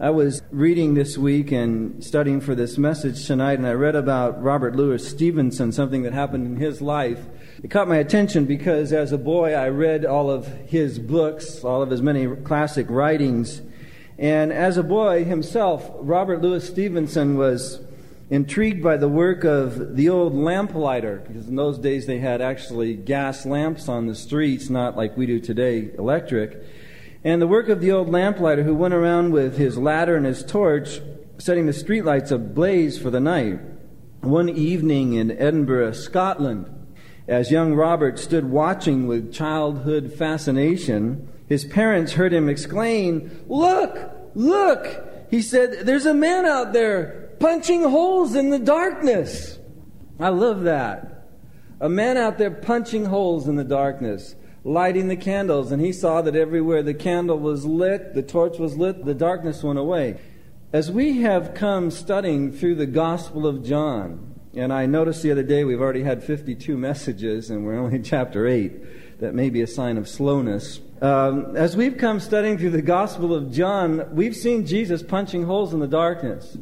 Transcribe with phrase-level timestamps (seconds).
[0.00, 4.40] I was reading this week and studying for this message tonight, and I read about
[4.40, 7.18] Robert Louis Stevenson, something that happened in his life.
[7.64, 11.82] It caught my attention because as a boy I read all of his books, all
[11.82, 13.60] of his many classic writings.
[14.18, 17.80] And as a boy himself, Robert Louis Stevenson was
[18.30, 22.94] intrigued by the work of the old lamplighter, because in those days they had actually
[22.94, 26.62] gas lamps on the streets, not like we do today, electric.
[27.24, 30.44] And the work of the old lamplighter who went around with his ladder and his
[30.44, 31.00] torch,
[31.38, 33.58] setting the streetlights ablaze for the night.
[34.20, 36.68] One evening in Edinburgh, Scotland,
[37.26, 43.98] as young Robert stood watching with childhood fascination, his parents heard him exclaim, Look!
[44.34, 45.04] Look!
[45.30, 49.58] He said, There's a man out there punching holes in the darkness.
[50.20, 51.26] I love that.
[51.80, 56.22] A man out there punching holes in the darkness lighting the candles, and he saw
[56.22, 60.18] that everywhere the candle was lit, the torch was lit, the darkness went away.
[60.72, 65.42] As we have come studying through the Gospel of John, and I noticed the other
[65.42, 69.20] day we've already had 52 messages, and we're only in chapter 8.
[69.20, 70.80] That may be a sign of slowness.
[71.00, 75.72] Um, as we've come studying through the Gospel of John, we've seen Jesus punching holes
[75.72, 76.56] in the darkness.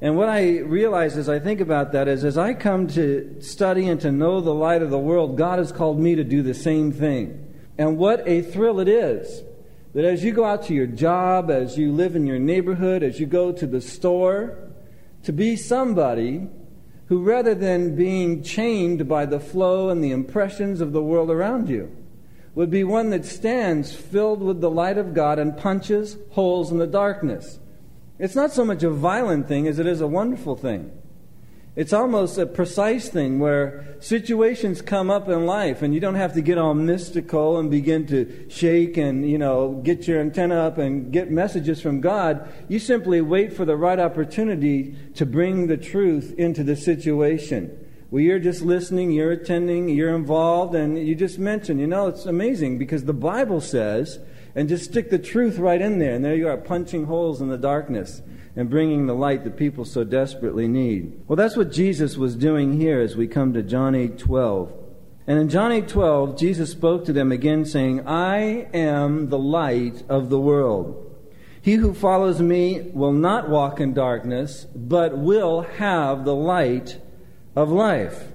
[0.00, 3.88] And what I realize as I think about that is as I come to study
[3.88, 6.54] and to know the light of the world, God has called me to do the
[6.54, 7.40] same thing.
[7.78, 9.42] And what a thrill it is
[9.94, 13.20] that as you go out to your job, as you live in your neighborhood, as
[13.20, 14.58] you go to the store,
[15.22, 16.48] to be somebody
[17.06, 21.68] who, rather than being chained by the flow and the impressions of the world around
[21.68, 21.94] you,
[22.54, 26.78] would be one that stands filled with the light of God and punches holes in
[26.78, 27.58] the darkness.
[28.18, 30.92] It's not so much a violent thing as it is a wonderful thing.
[31.76, 36.34] It's almost a precise thing where situations come up in life and you don't have
[36.34, 40.78] to get all mystical and begin to shake and, you know, get your antenna up
[40.78, 42.48] and get messages from God.
[42.68, 47.76] You simply wait for the right opportunity to bring the truth into the situation.
[48.12, 52.26] Well, you're just listening, you're attending, you're involved, and you just mention, you know, it's
[52.26, 54.20] amazing because the Bible says
[54.54, 56.14] and just stick the truth right in there.
[56.14, 58.22] And there you are, punching holes in the darkness
[58.56, 61.20] and bringing the light that people so desperately need.
[61.26, 64.72] Well, that's what Jesus was doing here as we come to John 8 12.
[65.26, 70.04] And in John 8 12, Jesus spoke to them again, saying, I am the light
[70.08, 71.00] of the world.
[71.62, 77.00] He who follows me will not walk in darkness, but will have the light
[77.56, 78.33] of life.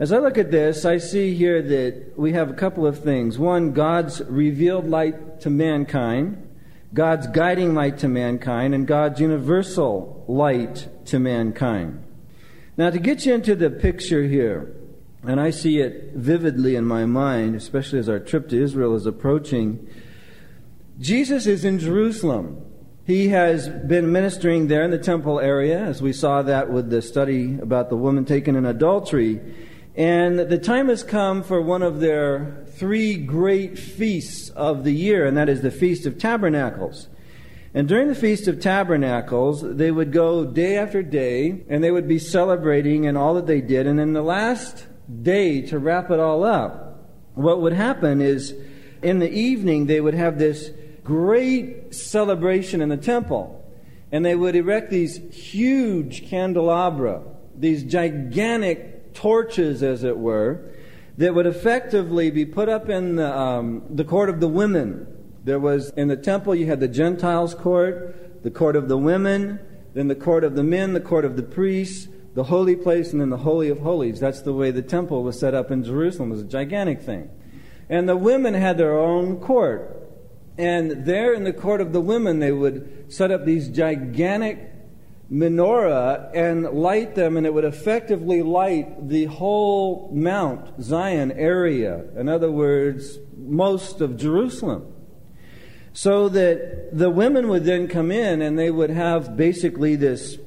[0.00, 3.36] As I look at this, I see here that we have a couple of things.
[3.36, 6.48] One, God's revealed light to mankind,
[6.94, 12.04] God's guiding light to mankind, and God's universal light to mankind.
[12.76, 14.72] Now, to get you into the picture here,
[15.24, 19.04] and I see it vividly in my mind, especially as our trip to Israel is
[19.04, 19.88] approaching,
[21.00, 22.64] Jesus is in Jerusalem.
[23.04, 27.02] He has been ministering there in the temple area, as we saw that with the
[27.02, 29.40] study about the woman taken in adultery.
[29.98, 35.26] And the time has come for one of their three great feasts of the year,
[35.26, 37.08] and that is the Feast of Tabernacles.
[37.74, 42.06] And during the Feast of Tabernacles, they would go day after day, and they would
[42.06, 43.88] be celebrating and all that they did.
[43.88, 44.86] And then the last
[45.22, 48.54] day, to wrap it all up, what would happen is
[49.02, 50.70] in the evening, they would have this
[51.02, 53.68] great celebration in the temple.
[54.12, 57.24] And they would erect these huge candelabra,
[57.56, 60.60] these gigantic torches, as it were,
[61.16, 65.08] that would effectively be put up in the, um, the court of the women.
[65.42, 69.58] There was, in the temple, you had the Gentiles' court, the court of the women,
[69.94, 73.20] then the court of the men, the court of the priests, the holy place, and
[73.20, 74.20] then the Holy of Holies.
[74.20, 76.30] That's the way the temple was set up in Jerusalem.
[76.30, 77.28] It was a gigantic thing.
[77.88, 80.00] And the women had their own court.
[80.56, 84.77] And there in the court of the women, they would set up these gigantic
[85.30, 92.04] menorah and light them, and it would effectively light the whole Mount Zion area.
[92.16, 94.94] In other words, most of Jerusalem.
[95.92, 100.38] So that the women would then come in and they would have basically this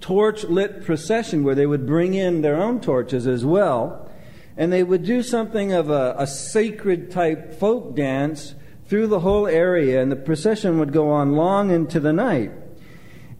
[0.00, 4.10] torch lit procession where they would bring in their own torches as well.
[4.56, 8.54] And they would do something of a, a sacred type folk dance
[8.86, 12.52] through the whole area, and the procession would go on long into the night.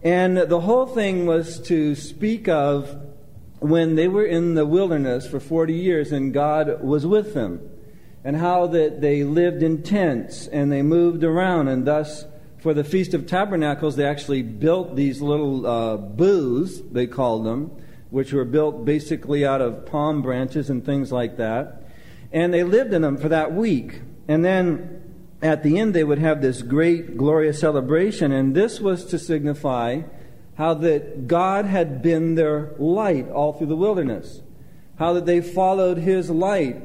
[0.06, 2.96] And the whole thing was to speak of
[3.58, 7.68] when they were in the wilderness for 40 years and God was with them,
[8.22, 12.24] and how that they lived in tents and they moved around, and thus
[12.58, 17.72] for the Feast of Tabernacles, they actually built these little uh, booths, they called them,
[18.10, 21.82] which were built basically out of palm branches and things like that.
[22.30, 24.02] And they lived in them for that week.
[24.28, 24.95] And then
[25.42, 30.02] at the end they would have this great glorious celebration, and this was to signify
[30.56, 34.40] how that God had been their light all through the wilderness,
[34.98, 36.82] how that they followed his light,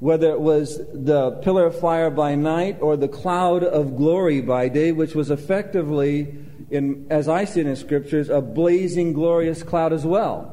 [0.00, 4.68] whether it was the pillar of fire by night or the cloud of glory by
[4.68, 6.36] day, which was effectively,
[6.70, 10.52] in, as I see it in scriptures, a blazing glorious cloud as well.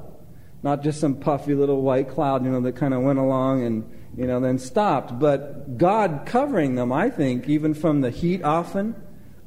[0.63, 3.83] Not just some puffy little white cloud, you know, that kind of went along and,
[4.15, 5.19] you know, then stopped.
[5.19, 8.95] But God covering them, I think, even from the heat often,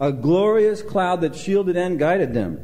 [0.01, 2.61] a glorious cloud that shielded and guided them.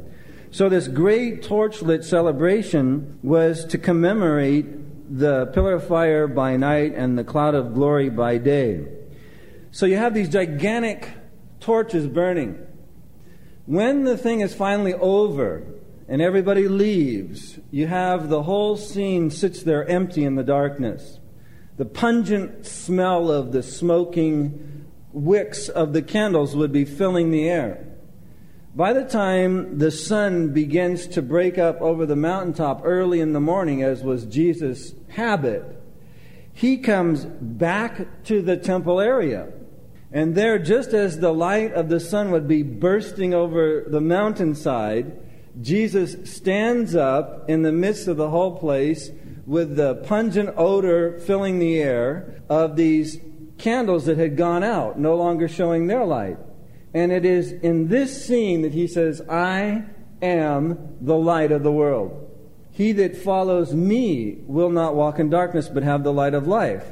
[0.51, 7.17] So, this great torchlit celebration was to commemorate the pillar of fire by night and
[7.17, 8.85] the cloud of glory by day.
[9.71, 11.09] So, you have these gigantic
[11.59, 12.67] torches burning.
[13.65, 15.63] When the thing is finally over
[16.07, 21.19] and everybody leaves, you have the whole scene sits there empty in the darkness.
[21.77, 27.87] The pungent smell of the smoking wicks of the candles would be filling the air.
[28.75, 33.39] By the time the sun begins to break up over the mountaintop early in the
[33.39, 35.63] morning, as was Jesus' habit,
[36.53, 39.51] he comes back to the temple area.
[40.11, 45.19] And there, just as the light of the sun would be bursting over the mountainside,
[45.61, 49.09] Jesus stands up in the midst of the whole place
[49.45, 53.19] with the pungent odor filling the air of these
[53.57, 56.37] candles that had gone out, no longer showing their light.
[56.93, 59.83] And it is in this scene that he says, I
[60.21, 62.29] am the light of the world.
[62.71, 66.85] He that follows me will not walk in darkness, but have the light of life.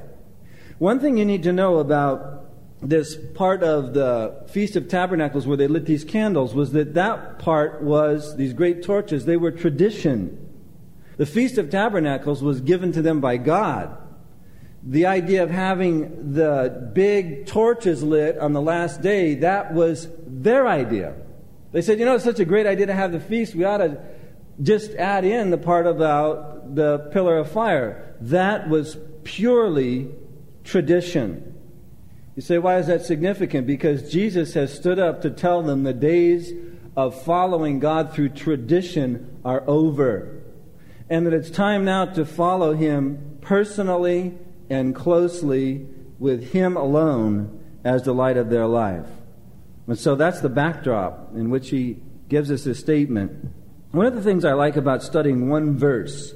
[0.78, 2.46] One thing you need to know about
[2.82, 7.40] this part of the Feast of Tabernacles where they lit these candles was that that
[7.40, 10.51] part was, these great torches, they were tradition.
[11.22, 13.96] The Feast of Tabernacles was given to them by God
[14.82, 20.68] the idea of having the big torches lit on the last day, that was their
[20.68, 21.14] idea.
[21.74, 23.78] They said, you know, it's such a great idea to have the feast, we ought
[23.78, 24.02] to
[24.64, 28.16] just add in the part about the pillar of fire.
[28.22, 30.10] That was purely
[30.64, 31.56] tradition.
[32.36, 33.68] You say, why is that significant?
[33.68, 36.52] Because Jesus has stood up to tell them the days
[36.98, 40.41] of following God through tradition are over.
[41.12, 44.34] And that it's time now to follow Him personally
[44.70, 45.86] and closely
[46.18, 49.08] with Him alone as the light of their life.
[49.88, 51.98] And so that's the backdrop in which he
[52.30, 53.52] gives us this statement.
[53.92, 56.34] One of the things I like about studying one verse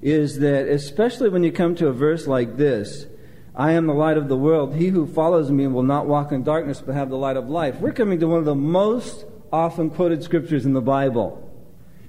[0.00, 3.06] is that, especially when you come to a verse like this,
[3.54, 4.76] I am the light of the world.
[4.76, 7.80] He who follows me will not walk in darkness but have the light of life.
[7.80, 11.44] We're coming to one of the most often quoted scriptures in the Bible.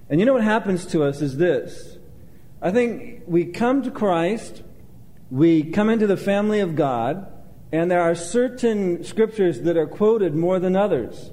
[0.09, 1.97] And you know what happens to us is this.
[2.61, 4.63] I think we come to Christ
[5.31, 7.31] we come into the family of God,
[7.71, 11.31] and there are certain scriptures that are quoted more than others.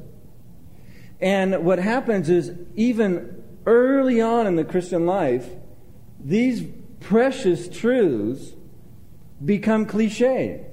[1.20, 5.48] And what happens is, even early on in the Christian life,
[6.22, 6.64] these
[7.00, 8.52] precious truths
[9.42, 10.66] become cliche,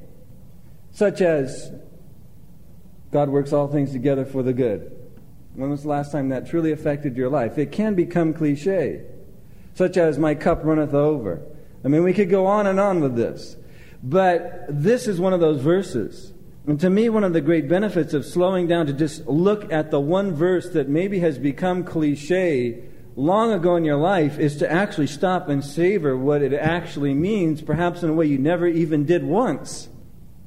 [0.92, 1.72] such as
[3.12, 4.93] God works all things together for the good.
[5.56, 7.58] When was the last time that truly affected your life?
[7.58, 9.04] It can become cliche,
[9.76, 11.42] such as my cup runneth over.
[11.86, 13.56] I mean, we could go on and on with this.
[14.02, 16.34] But this is one of those verses.
[16.66, 19.92] And to me, one of the great benefits of slowing down to just look at
[19.92, 22.84] the one verse that maybe has become cliche
[23.16, 27.62] long ago in your life is to actually stop and savor what it actually means,
[27.62, 29.90] perhaps in a way you never even did once,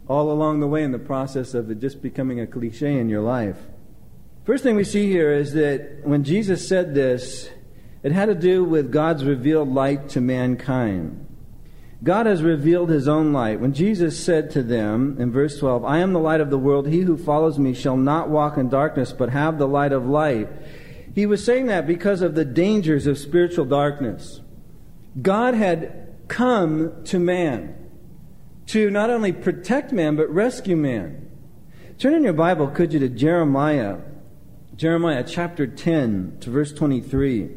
[0.09, 3.23] all along the way in the process of it just becoming a cliche in your
[3.23, 3.59] life.
[4.47, 7.51] First thing we see here is that when Jesus said this,
[8.05, 11.27] it had to do with God's revealed light to mankind.
[12.05, 13.59] God has revealed his own light.
[13.59, 16.87] When Jesus said to them in verse 12, I am the light of the world.
[16.87, 20.49] He who follows me shall not walk in darkness, but have the light of life.
[21.13, 24.43] He was saying that because of the dangers of spiritual darkness.
[25.21, 27.75] God had come to man
[28.67, 31.29] to not only protect man, but rescue man.
[31.99, 33.99] Turn in your Bible, could you, to Jeremiah,
[34.77, 37.49] Jeremiah chapter 10 to verse 23.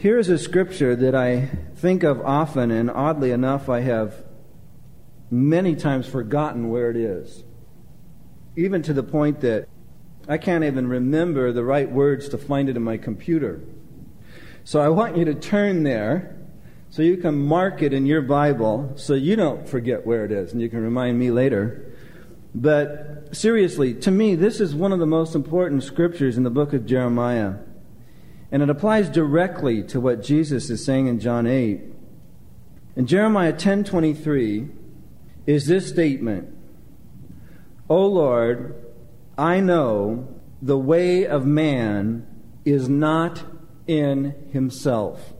[0.00, 4.24] Here is a scripture that I think of often, and oddly enough, I have
[5.30, 7.44] many times forgotten where it is.
[8.56, 9.68] Even to the point that
[10.28, 13.60] I can't even remember the right words to find it in my computer.
[14.64, 16.36] So I want you to turn there
[16.90, 20.52] so you can mark it in your Bible so you don't forget where it is
[20.52, 21.92] and you can remind me later.
[22.58, 26.72] But seriously, to me, this is one of the most important scriptures in the book
[26.72, 27.56] of Jeremiah.
[28.50, 31.82] And it applies directly to what Jesus is saying in John 8.
[32.96, 34.70] In Jeremiah 10:23
[35.46, 36.48] is this statement:
[37.90, 38.74] O Lord,
[39.36, 40.26] I know
[40.62, 42.26] the way of man
[42.64, 43.44] is not
[43.86, 45.34] in himself.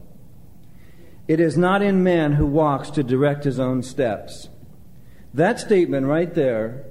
[1.27, 4.49] It is not in man who walks to direct his own steps.
[5.33, 6.85] That statement right there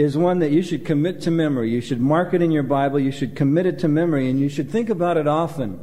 [0.00, 1.70] is one that you should commit to memory.
[1.70, 2.98] You should mark it in your Bible.
[2.98, 5.78] You should commit it to memory, and you should think about it often.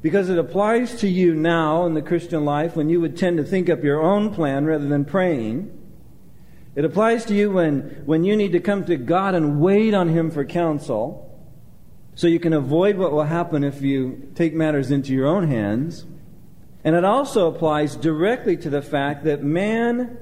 [0.00, 3.44] Because it applies to you now in the Christian life when you would tend to
[3.44, 5.76] think up your own plan rather than praying.
[6.76, 10.08] It applies to you when, when you need to come to God and wait on
[10.08, 11.28] Him for counsel
[12.14, 16.06] so you can avoid what will happen if you take matters into your own hands.
[16.84, 20.18] And it also applies directly to the fact that man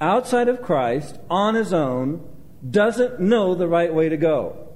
[0.00, 2.28] outside of Christ, on his own,
[2.70, 4.68] doesn't know the right way to go.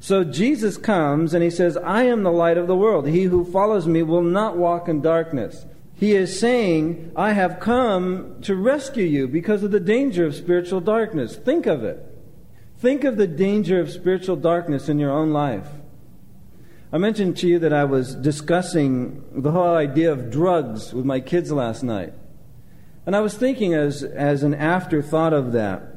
[0.00, 3.06] So Jesus comes and he says, I am the light of the world.
[3.06, 5.64] He who follows me will not walk in darkness.
[5.94, 10.80] He is saying, I have come to rescue you because of the danger of spiritual
[10.80, 11.36] darkness.
[11.36, 12.04] Think of it.
[12.78, 15.68] Think of the danger of spiritual darkness in your own life.
[16.92, 21.20] I mentioned to you that I was discussing the whole idea of drugs with my
[21.20, 22.12] kids last night.
[23.06, 25.91] And I was thinking as, as an afterthought of that,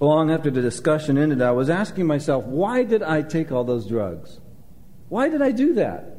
[0.00, 3.86] long after the discussion ended, I was asking myself, why did I take all those
[3.86, 4.40] drugs?
[5.08, 6.18] Why did I do that?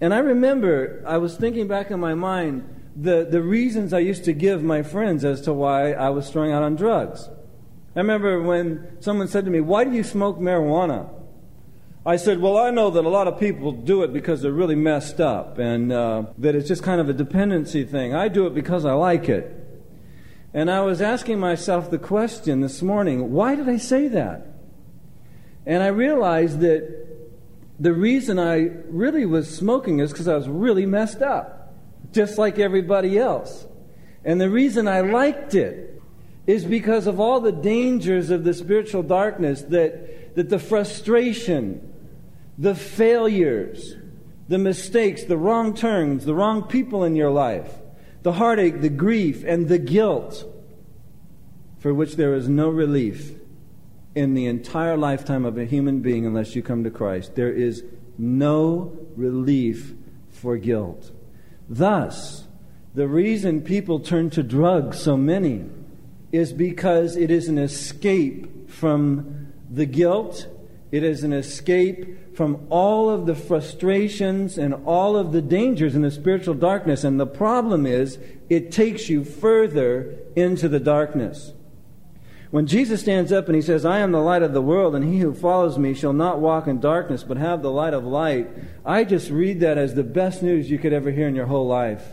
[0.00, 4.24] And I remember I was thinking back in my mind the, the reasons I used
[4.24, 7.28] to give my friends as to why I was throwing out on drugs.
[7.94, 11.08] I remember when someone said to me, Why do you smoke marijuana?
[12.04, 14.74] I said, Well, I know that a lot of people do it because they're really
[14.74, 18.14] messed up and uh, that it's just kind of a dependency thing.
[18.14, 19.65] I do it because I like it.
[20.56, 24.46] And I was asking myself the question this morning why did I say that?
[25.66, 27.06] And I realized that
[27.78, 31.74] the reason I really was smoking is because I was really messed up,
[32.10, 33.66] just like everybody else.
[34.24, 36.00] And the reason I liked it
[36.46, 41.92] is because of all the dangers of the spiritual darkness that, that the frustration,
[42.56, 43.94] the failures,
[44.48, 47.70] the mistakes, the wrong turns, the wrong people in your life,
[48.26, 50.44] the heartache, the grief, and the guilt
[51.78, 53.36] for which there is no relief
[54.16, 57.36] in the entire lifetime of a human being unless you come to Christ.
[57.36, 57.84] There is
[58.18, 59.94] no relief
[60.28, 61.12] for guilt.
[61.68, 62.48] Thus,
[62.96, 65.66] the reason people turn to drugs, so many,
[66.32, 70.48] is because it is an escape from the guilt
[70.92, 76.02] it is an escape from all of the frustrations and all of the dangers in
[76.02, 77.02] the spiritual darkness.
[77.02, 81.52] And the problem is, it takes you further into the darkness.
[82.50, 85.04] When Jesus stands up and he says, I am the light of the world, and
[85.04, 88.48] he who follows me shall not walk in darkness, but have the light of light,
[88.84, 91.66] I just read that as the best news you could ever hear in your whole
[91.66, 92.04] life.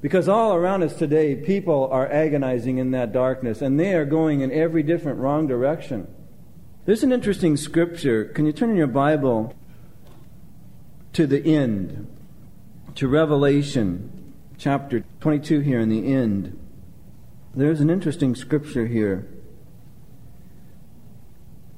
[0.00, 4.40] Because all around us today, people are agonizing in that darkness, and they are going
[4.40, 6.06] in every different wrong direction.
[6.88, 8.24] There's an interesting scripture.
[8.24, 9.54] Can you turn in your Bible
[11.12, 12.08] to the end,
[12.94, 16.58] to Revelation chapter 22 here in the end?
[17.54, 19.28] There's an interesting scripture here.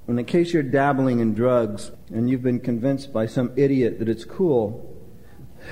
[0.06, 4.24] In case you're dabbling in drugs and you've been convinced by some idiot that it's
[4.24, 4.96] cool,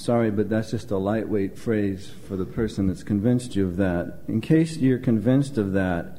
[0.02, 4.18] Sorry, but that's just a lightweight phrase for the person that's convinced you of that.
[4.26, 6.18] In case you're convinced of that,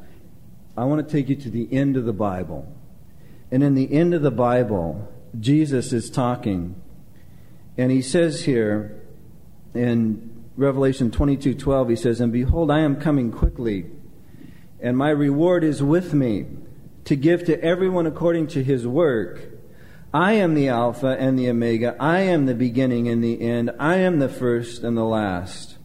[0.77, 2.73] I want to take you to the end of the Bible.
[3.51, 6.75] And in the end of the Bible, Jesus is talking.
[7.77, 9.01] And he says here
[9.73, 13.87] in Revelation 22:12 he says, "And behold, I am coming quickly,
[14.79, 16.45] and my reward is with me
[17.03, 19.52] to give to everyone according to his work."
[20.13, 21.95] I am the Alpha and the Omega.
[21.99, 23.71] I am the beginning and the end.
[23.79, 25.77] I am the first and the last.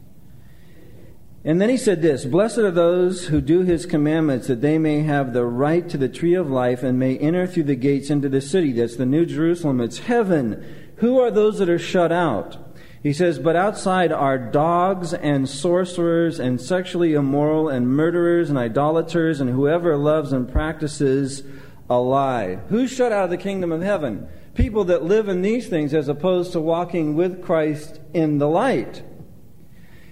[1.45, 5.01] And then he said this Blessed are those who do his commandments, that they may
[5.01, 8.29] have the right to the tree of life and may enter through the gates into
[8.29, 8.73] the city.
[8.73, 9.81] That's the New Jerusalem.
[9.81, 10.93] It's heaven.
[10.97, 12.59] Who are those that are shut out?
[13.03, 19.41] He says, But outside are dogs and sorcerers and sexually immoral and murderers and idolaters
[19.41, 21.45] and whoever loves and practices
[21.90, 22.57] a lie.
[22.68, 24.28] Who's shut out of the kingdom of heaven?
[24.54, 29.02] People that live in these things as opposed to walking with Christ in the light.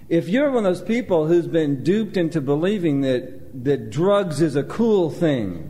[0.09, 4.55] If you're one of those people who's been duped into believing that, that drugs is
[4.55, 5.69] a cool thing,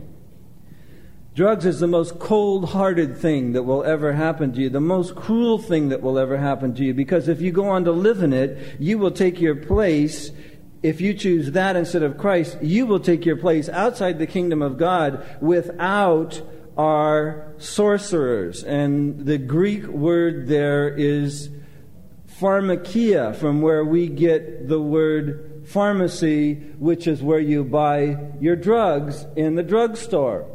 [1.34, 5.16] drugs is the most cold hearted thing that will ever happen to you, the most
[5.16, 8.22] cruel thing that will ever happen to you, because if you go on to live
[8.22, 10.30] in it, you will take your place
[10.82, 14.62] if you choose that instead of Christ, you will take your place outside the kingdom
[14.62, 16.40] of God without
[16.76, 18.62] our sorcerers.
[18.62, 21.50] And the Greek word there is
[22.40, 29.26] pharmakia, from where we get the word pharmacy, which is where you buy your drugs
[29.36, 30.46] in the drugstore.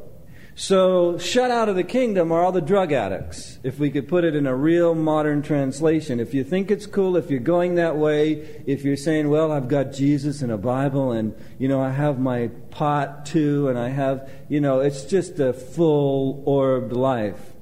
[0.56, 4.24] So, shut out of the kingdom are all the drug addicts, if we could put
[4.24, 6.20] it in a real modern translation.
[6.20, 9.68] If you think it's cool, if you're going that way, if you're saying, well, I've
[9.68, 13.90] got Jesus and a Bible, and, you know, I have my pot too, and I
[13.90, 17.54] have, you know, it's just a full orbed life.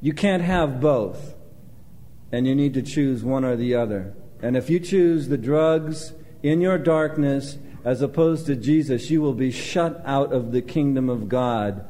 [0.00, 1.34] You can't have both,
[2.32, 4.14] and you need to choose one or the other.
[4.40, 9.34] And if you choose the drugs in your darkness as opposed to Jesus, you will
[9.34, 11.84] be shut out of the kingdom of God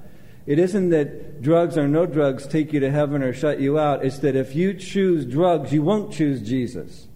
[0.46, 4.04] it isn't that drugs or no drugs take you to heaven or shut you out.
[4.04, 7.08] It's that if you choose drugs, you won't choose Jesus.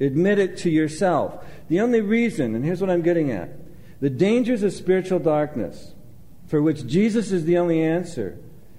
[0.00, 1.44] Admit it to yourself.
[1.68, 3.50] The only reason, and here's what I'm getting at
[4.00, 5.92] the dangers of spiritual darkness,
[6.46, 8.38] for which Jesus is the only answer,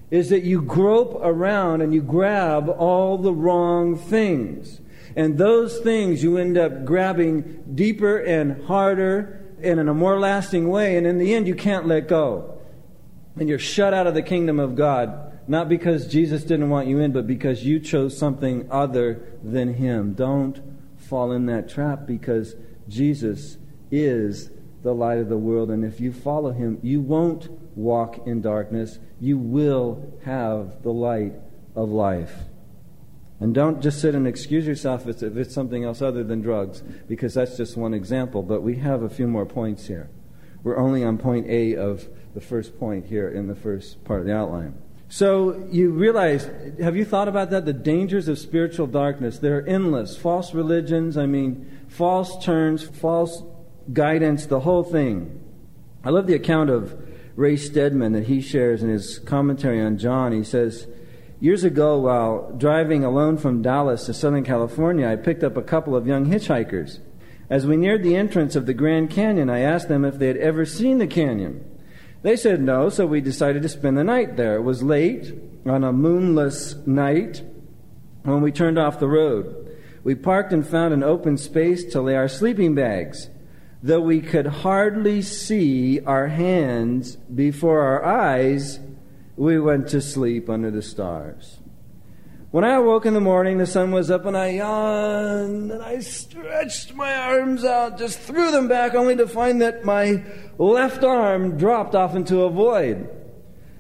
[0.10, 4.82] is that you grope around and you grab all the wrong things.
[5.16, 10.70] And those things you end up grabbing deeper and harder and in a more lasting
[10.70, 12.61] way, and in the end, you can't let go
[13.38, 17.00] and you're shut out of the kingdom of God, not because Jesus didn't want you
[17.00, 20.14] in, but because you chose something other than Him.
[20.14, 20.62] Don't
[20.98, 22.56] fall in that trap because
[22.88, 23.58] Jesus
[23.90, 24.52] is
[24.84, 25.70] the light of the world.
[25.72, 29.00] And if you follow Him, you won't walk in darkness.
[29.20, 31.34] You will have the light
[31.76, 32.34] of life.
[33.40, 37.34] And don't just sit and excuse yourself if it's something else other than drugs, because
[37.34, 38.44] that's just one example.
[38.44, 40.10] But we have a few more points here.
[40.64, 44.26] We're only on point A of the first point here in the first part of
[44.26, 44.76] the outline.
[45.10, 46.50] So you realize,
[46.82, 47.66] have you thought about that?
[47.66, 49.40] The dangers of spiritual darkness.
[49.40, 50.16] They're endless.
[50.16, 53.44] False religions, I mean, false turns, false
[53.92, 55.44] guidance, the whole thing.
[56.04, 56.98] I love the account of
[57.36, 60.32] Ray Stedman that he shares in his commentary on John.
[60.32, 60.88] He says,
[61.42, 65.96] Years ago, while driving alone from Dallas to Southern California, I picked up a couple
[65.96, 67.00] of young hitchhikers.
[67.50, 70.38] As we neared the entrance of the Grand Canyon, I asked them if they had
[70.38, 71.66] ever seen the canyon.
[72.24, 74.56] They said no, so we decided to spend the night there.
[74.56, 75.34] It was late
[75.66, 77.42] on a moonless night
[78.24, 79.78] when we turned off the road.
[80.04, 83.30] We parked and found an open space to lay our sleeping bags.
[83.84, 88.80] Though we could hardly see our hands before our eyes,
[89.36, 91.61] we went to sleep under the stars.
[92.52, 96.00] When I awoke in the morning, the sun was up and I yawned and I
[96.00, 100.22] stretched my arms out, just threw them back, only to find that my
[100.58, 103.10] left arm dropped off into a void.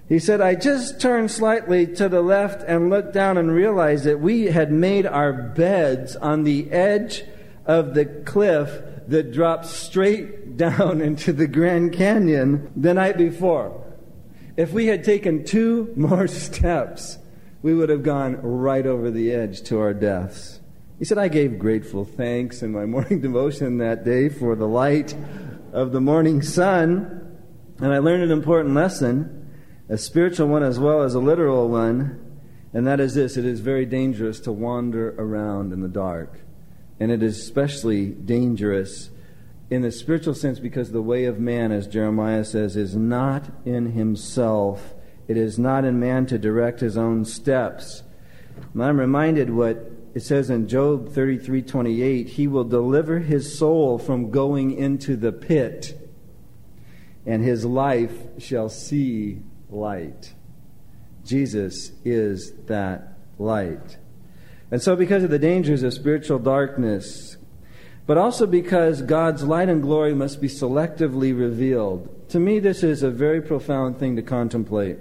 [0.07, 4.21] He said, I just turned slightly to the left and looked down and realized that
[4.21, 7.25] we had made our beds on the edge
[7.65, 13.83] of the cliff that dropped straight down into the Grand Canyon the night before.
[14.55, 17.17] If we had taken two more steps,
[17.61, 20.59] we would have gone right over the edge to our deaths.
[20.97, 25.15] He said, I gave grateful thanks in my morning devotion that day for the light
[25.71, 27.37] of the morning sun,
[27.79, 29.49] and I learned an important lesson,
[29.89, 32.39] a spiritual one as well as a literal one,
[32.73, 36.39] and that is this it is very dangerous to wander around in the dark.
[36.99, 39.09] And it is especially dangerous
[39.69, 43.93] in the spiritual sense because the way of man, as Jeremiah says, is not in
[43.93, 44.93] himself
[45.31, 48.03] it is not in man to direct his own steps.
[48.77, 54.71] I'm reminded what it says in Job 33:28, he will deliver his soul from going
[54.71, 55.97] into the pit,
[57.25, 60.33] and his life shall see light.
[61.23, 63.97] Jesus is that light.
[64.69, 67.37] And so because of the dangers of spiritual darkness,
[68.05, 72.29] but also because God's light and glory must be selectively revealed.
[72.29, 74.97] To me this is a very profound thing to contemplate.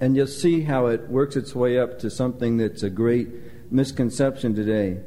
[0.00, 3.28] And you'll see how it works its way up to something that's a great
[3.70, 5.00] misconception today.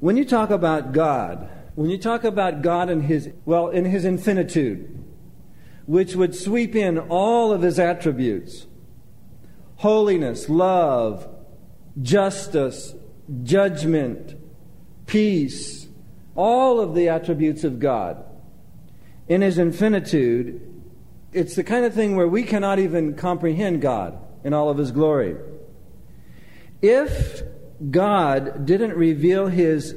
[0.00, 4.04] When you talk about God, when you talk about God in his, well, in his
[4.04, 5.02] infinitude,
[5.86, 8.66] which would sweep in all of his attributes
[9.76, 11.28] holiness, love,
[12.00, 12.94] justice,
[13.42, 14.36] judgment,
[15.06, 15.88] peace,
[16.36, 18.24] all of the attributes of God.
[19.28, 20.71] In his infinitude,
[21.32, 24.90] it's the kind of thing where we cannot even comprehend God in all of His
[24.90, 25.36] glory.
[26.80, 27.42] If
[27.90, 29.94] God didn't reveal His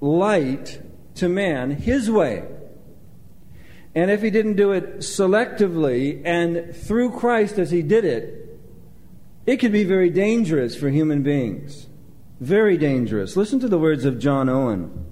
[0.00, 0.80] light
[1.16, 2.44] to man His way,
[3.94, 8.60] and if He didn't do it selectively and through Christ as He did it,
[9.46, 11.88] it could be very dangerous for human beings.
[12.38, 13.36] Very dangerous.
[13.36, 15.06] Listen to the words of John Owen,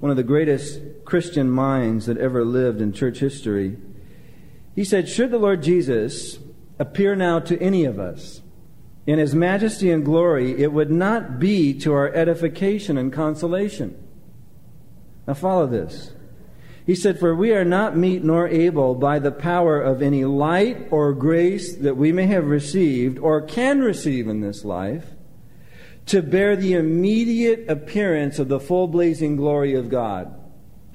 [0.00, 3.78] one of the greatest Christian minds that ever lived in church history.
[4.76, 6.38] He said, Should the Lord Jesus
[6.78, 8.42] appear now to any of us
[9.06, 13.96] in his majesty and glory, it would not be to our edification and consolation.
[15.26, 16.12] Now, follow this.
[16.84, 20.88] He said, For we are not meet nor able by the power of any light
[20.90, 25.06] or grace that we may have received or can receive in this life
[26.06, 30.32] to bear the immediate appearance of the full blazing glory of God.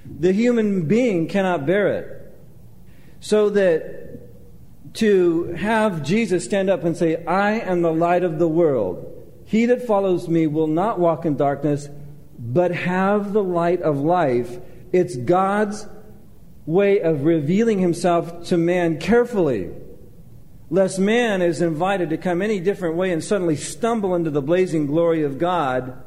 [0.05, 2.20] The human being cannot bear it.
[3.21, 8.47] So that to have Jesus stand up and say, I am the light of the
[8.47, 9.07] world.
[9.45, 11.87] He that follows me will not walk in darkness,
[12.37, 14.59] but have the light of life.
[14.91, 15.87] It's God's
[16.65, 19.69] way of revealing himself to man carefully,
[20.69, 24.87] lest man is invited to come any different way and suddenly stumble into the blazing
[24.87, 26.01] glory of God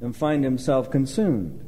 [0.00, 1.65] and find himself consumed.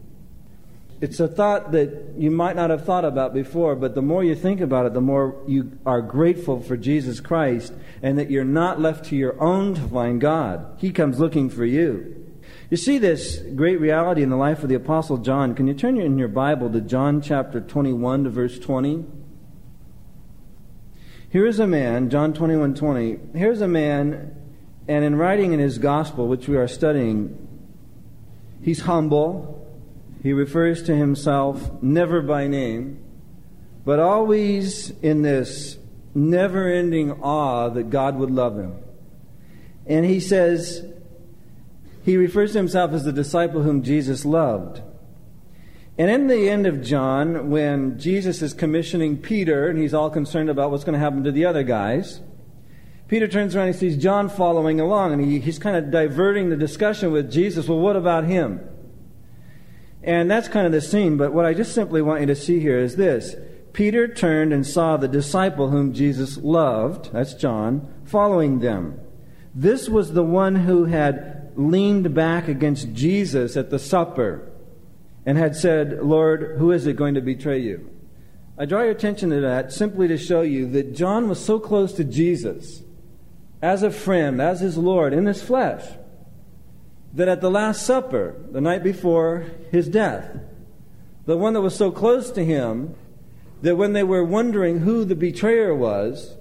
[1.00, 4.34] It's a thought that you might not have thought about before, but the more you
[4.34, 8.80] think about it, the more you are grateful for Jesus Christ and that you're not
[8.80, 10.66] left to your own to find God.
[10.78, 12.28] He comes looking for you.
[12.68, 15.54] You see this great reality in the life of the Apostle John.
[15.54, 19.04] Can you turn in your Bible to John chapter 21 to verse 20?
[21.30, 23.18] Here is a man, John 21 20.
[23.34, 24.34] Here's a man,
[24.88, 27.48] and in writing in his gospel, which we are studying,
[28.62, 29.57] he's humble.
[30.22, 33.02] He refers to himself never by name,
[33.84, 35.78] but always in this
[36.14, 38.76] never ending awe that God would love him.
[39.86, 40.84] And he says,
[42.04, 44.82] he refers to himself as the disciple whom Jesus loved.
[45.96, 50.48] And in the end of John, when Jesus is commissioning Peter and he's all concerned
[50.48, 52.20] about what's going to happen to the other guys,
[53.08, 56.56] Peter turns around and sees John following along and he, he's kind of diverting the
[56.56, 57.66] discussion with Jesus.
[57.66, 58.60] Well, what about him?
[60.02, 62.60] And that's kind of the scene, but what I just simply want you to see
[62.60, 63.34] here is this.
[63.72, 69.00] Peter turned and saw the disciple whom Jesus loved, that's John, following them.
[69.54, 74.50] This was the one who had leaned back against Jesus at the supper
[75.26, 77.90] and had said, Lord, who is it going to betray you?
[78.56, 81.92] I draw your attention to that simply to show you that John was so close
[81.94, 82.82] to Jesus
[83.60, 85.84] as a friend, as his Lord, in his flesh,
[87.12, 90.38] that at the Last Supper, the night before his death,
[91.26, 92.94] the one that was so close to him
[93.62, 96.36] that when they were wondering who the betrayer was,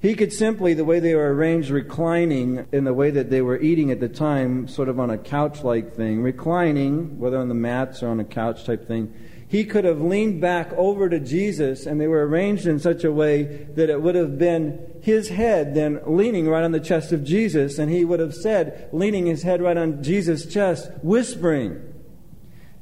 [0.00, 3.58] he could simply, the way they were arranged, reclining in the way that they were
[3.58, 7.54] eating at the time, sort of on a couch like thing, reclining, whether on the
[7.54, 9.12] mats or on a couch type thing,
[9.48, 13.12] he could have leaned back over to Jesus, and they were arranged in such a
[13.12, 17.22] way that it would have been his head then leaning right on the chest of
[17.22, 21.94] Jesus, and he would have said, leaning his head right on Jesus' chest, whispering,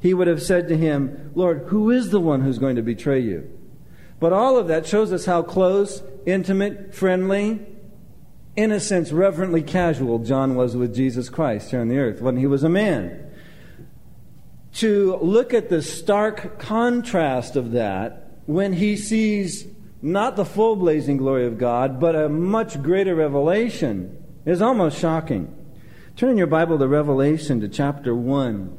[0.00, 3.20] he would have said to him, Lord, who is the one who's going to betray
[3.20, 3.50] you?
[4.18, 7.66] But all of that shows us how close, intimate, friendly,
[8.56, 12.36] in a sense, reverently casual John was with Jesus Christ here on the earth when
[12.36, 13.32] he was a man.
[14.74, 19.66] To look at the stark contrast of that when he sees
[20.02, 25.54] not the full blazing glory of God, but a much greater revelation is almost shocking.
[26.16, 28.76] Turn in your Bible to Revelation to chapter 1.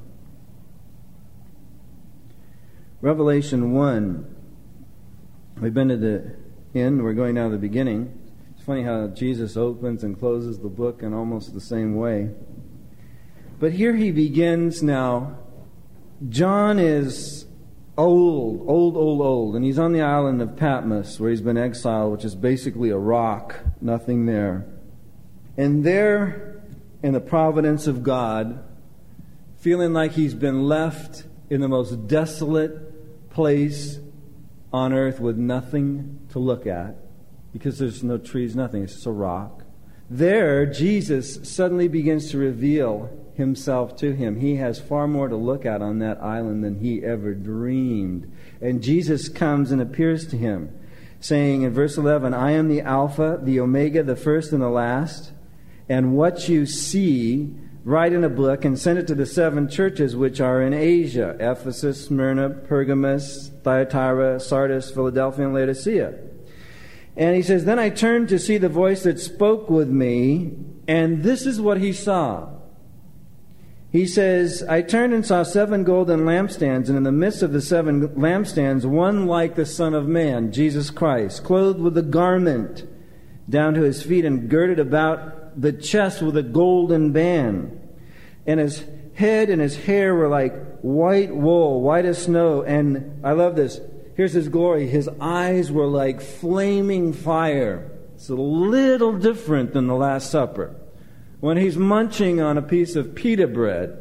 [3.02, 4.36] Revelation 1.
[5.62, 6.36] We've been to the
[6.74, 8.18] end, we're going now to the beginning.
[8.54, 12.32] It's funny how Jesus opens and closes the book in almost the same way.
[13.60, 15.40] But here he begins now.
[16.30, 17.46] John is
[17.98, 22.14] old, old, old, old, and he's on the island of Patmos where he's been exiled,
[22.14, 24.66] which is basically a rock, nothing there.
[25.58, 26.62] And there,
[27.04, 28.64] in the providence of God,
[29.58, 34.00] feeling like he's been left in the most desolate place
[34.72, 36.96] on earth with nothing to look at
[37.52, 38.84] because there's no trees, nothing.
[38.84, 39.64] It's just a rock.
[40.10, 44.40] There, Jesus suddenly begins to reveal himself to him.
[44.40, 48.32] He has far more to look at on that island than he ever dreamed.
[48.62, 50.78] And Jesus comes and appears to him,
[51.20, 55.32] saying in verse 11, I am the Alpha, the Omega, the first and the last.
[55.88, 60.16] And what you see write in a book and send it to the seven churches
[60.16, 66.16] which are in Asia Ephesus, Smyrna, Pergamos, Thyatira, Sardis, Philadelphia, and Laodicea.
[67.16, 70.54] And he says, Then I turned to see the voice that spoke with me,
[70.88, 72.50] and this is what he saw.
[73.96, 77.62] He says, I turned and saw seven golden lampstands, and in the midst of the
[77.62, 82.86] seven lampstands, one like the Son of Man, Jesus Christ, clothed with a garment
[83.50, 87.80] down to his feet and girded about the chest with a golden band.
[88.46, 92.64] And his head and his hair were like white wool, white as snow.
[92.64, 93.80] And I love this.
[94.18, 94.88] Here's his glory.
[94.88, 97.90] His eyes were like flaming fire.
[98.16, 100.76] It's a little different than the Last Supper.
[101.46, 104.00] When he's munching on a piece of pita bread,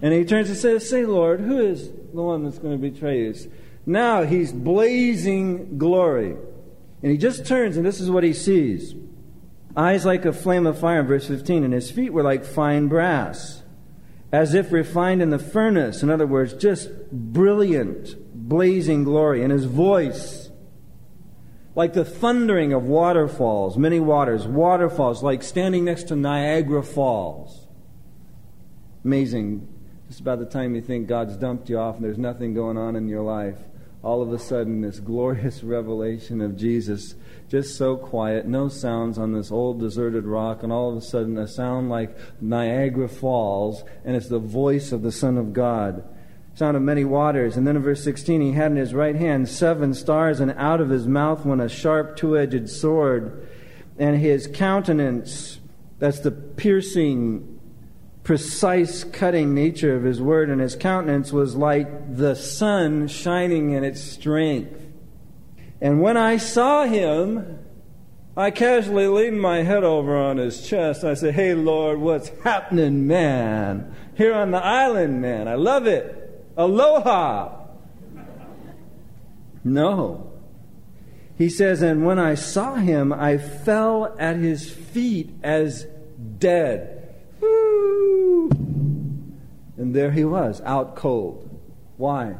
[0.00, 3.18] and he turns and says, Say, Lord, who is the one that's going to betray
[3.18, 3.34] you?
[3.84, 6.36] Now he's blazing glory.
[7.02, 8.94] And he just turns, and this is what he sees
[9.76, 12.88] eyes like a flame of fire, in verse 15, and his feet were like fine
[12.88, 13.62] brass,
[14.32, 16.02] as if refined in the furnace.
[16.02, 18.16] In other words, just brilliant,
[18.48, 19.42] blazing glory.
[19.42, 20.45] And his voice,
[21.76, 27.68] like the thundering of waterfalls, many waters, waterfalls, like standing next to Niagara Falls.
[29.04, 29.68] Amazing.
[30.08, 32.96] Just about the time you think God's dumped you off and there's nothing going on
[32.96, 33.58] in your life,
[34.02, 37.14] all of a sudden, this glorious revelation of Jesus
[37.48, 41.36] just so quiet, no sounds on this old deserted rock, and all of a sudden
[41.36, 46.02] a sound like Niagara Falls, and it's the voice of the Son of God.
[46.56, 47.58] Sound of many waters.
[47.58, 50.80] And then in verse 16, he had in his right hand seven stars, and out
[50.80, 53.46] of his mouth went a sharp two edged sword.
[53.98, 55.60] And his countenance,
[55.98, 57.60] that's the piercing,
[58.22, 63.84] precise cutting nature of his word, and his countenance was like the sun shining in
[63.84, 64.80] its strength.
[65.82, 67.58] And when I saw him,
[68.34, 71.04] I casually leaned my head over on his chest.
[71.04, 73.94] I said, Hey, Lord, what's happening, man?
[74.14, 75.48] Here on the island, man.
[75.48, 76.15] I love it.
[76.56, 77.66] Aloha.
[79.64, 80.32] No.
[81.36, 85.86] He says, And when I saw him, I fell at his feet as
[86.38, 87.14] dead.
[89.78, 91.60] And there he was, out cold.
[91.96, 92.36] Why?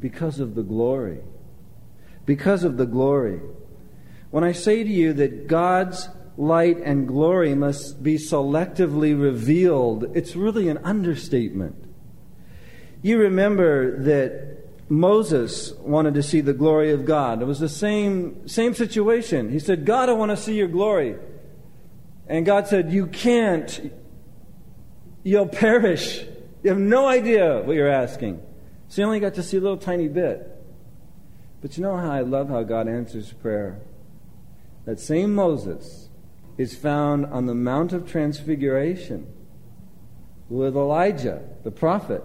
[0.00, 1.20] Because of the glory
[2.28, 3.40] because of the glory.
[4.30, 10.36] When I say to you that God's light and glory must be selectively revealed, it's
[10.36, 11.74] really an understatement.
[13.02, 14.58] You remember that
[14.90, 17.42] Moses wanted to see the glory of God.
[17.42, 19.50] It was the same, same situation.
[19.50, 21.16] He said, God, I want to see your glory.
[22.26, 23.92] And God said, You can't.
[25.22, 26.24] You'll perish.
[26.62, 28.42] You have no idea what you're asking.
[28.88, 30.54] So you only got to see a little tiny bit.
[31.60, 33.80] But you know how I love how God answers prayer?
[34.86, 36.08] That same Moses
[36.56, 39.26] is found on the Mount of Transfiguration
[40.48, 42.24] with Elijah, the prophet,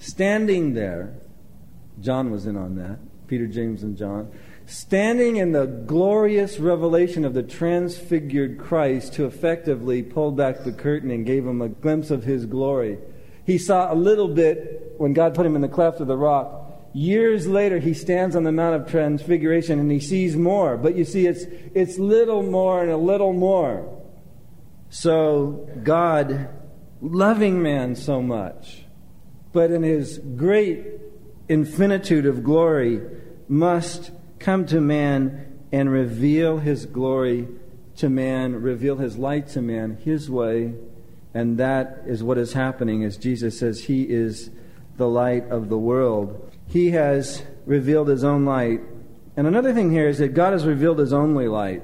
[0.00, 1.14] standing there.
[2.00, 4.32] John was in on that, Peter, James, and John.
[4.66, 11.12] Standing in the glorious revelation of the transfigured Christ, who effectively pulled back the curtain
[11.12, 12.98] and gave him a glimpse of his glory.
[13.46, 16.60] He saw a little bit when God put him in the cleft of the rock
[16.92, 20.76] Years later, he stands on the Mount of Transfiguration and he sees more.
[20.76, 24.02] But you see, it's, it's little more and a little more.
[24.88, 26.48] So, God,
[27.00, 28.79] loving man so much,
[29.52, 30.86] but in his great
[31.48, 33.00] infinitude of glory,
[33.48, 37.48] must come to man and reveal his glory
[37.96, 40.74] to man, reveal his light to man, his way.
[41.34, 44.50] And that is what is happening as Jesus says he is
[44.96, 48.80] the light of the world he has revealed his own light.
[49.36, 51.82] And another thing here is that God has revealed his only light.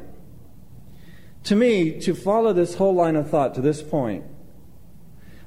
[1.45, 4.25] To me, to follow this whole line of thought to this point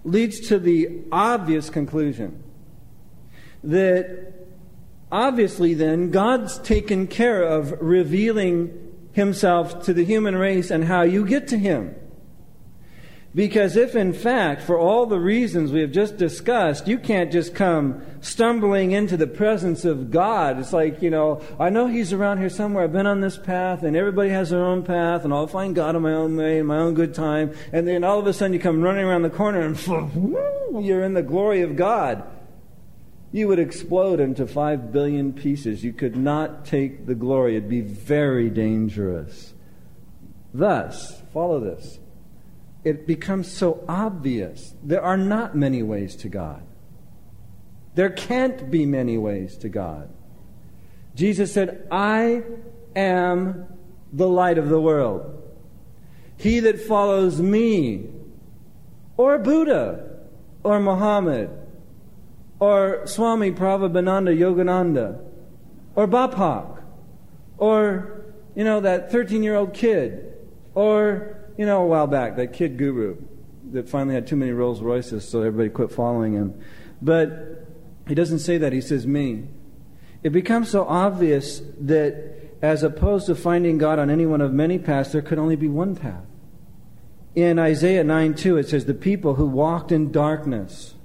[0.03, 2.43] leads to the obvious conclusion
[3.63, 4.33] that
[5.11, 11.25] obviously then God's taken care of revealing himself to the human race and how you
[11.25, 11.95] get to him.
[13.35, 17.53] Because if, in fact, for all the reasons we have just discussed, you can't just
[17.53, 20.57] come stumbling into the presence of God.
[20.59, 22.83] It's like, you know, I know He's around here somewhere.
[22.83, 25.95] I've been on this path, and everybody has their own path, and I'll find God
[25.95, 27.53] in my own way, in my own good time.
[27.71, 29.77] And then all of a sudden you come running around the corner, and
[30.83, 32.23] you're in the glory of God.
[33.31, 35.83] You would explode into five billion pieces.
[35.83, 37.57] You could not take the glory.
[37.57, 39.53] It'd be very dangerous.
[40.51, 41.99] Thus, follow this
[42.83, 44.73] it becomes so obvious.
[44.83, 46.63] There are not many ways to God.
[47.95, 50.09] There can't be many ways to God.
[51.15, 52.43] Jesus said, I
[52.95, 53.65] am
[54.13, 55.35] the light of the world.
[56.37, 58.07] He that follows me,
[59.17, 60.19] or Buddha,
[60.63, 61.49] or Muhammad,
[62.59, 65.21] or Swami Prabhupada Yogananda,
[65.95, 66.83] or Bapak,
[67.57, 68.23] or,
[68.55, 70.33] you know, that 13 year old kid,
[70.75, 73.17] or you know, a while back, that kid guru
[73.73, 76.57] that finally had too many Rolls Royces, so everybody quit following him.
[77.01, 77.67] But
[78.07, 79.49] he doesn't say that, he says me.
[80.23, 84.79] It becomes so obvious that as opposed to finding God on any one of many
[84.79, 86.23] paths, there could only be one path.
[87.35, 90.95] In Isaiah 9 2, it says, The people who walked in darkness,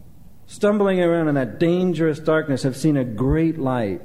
[0.47, 4.03] stumbling around in that dangerous darkness, have seen a great light.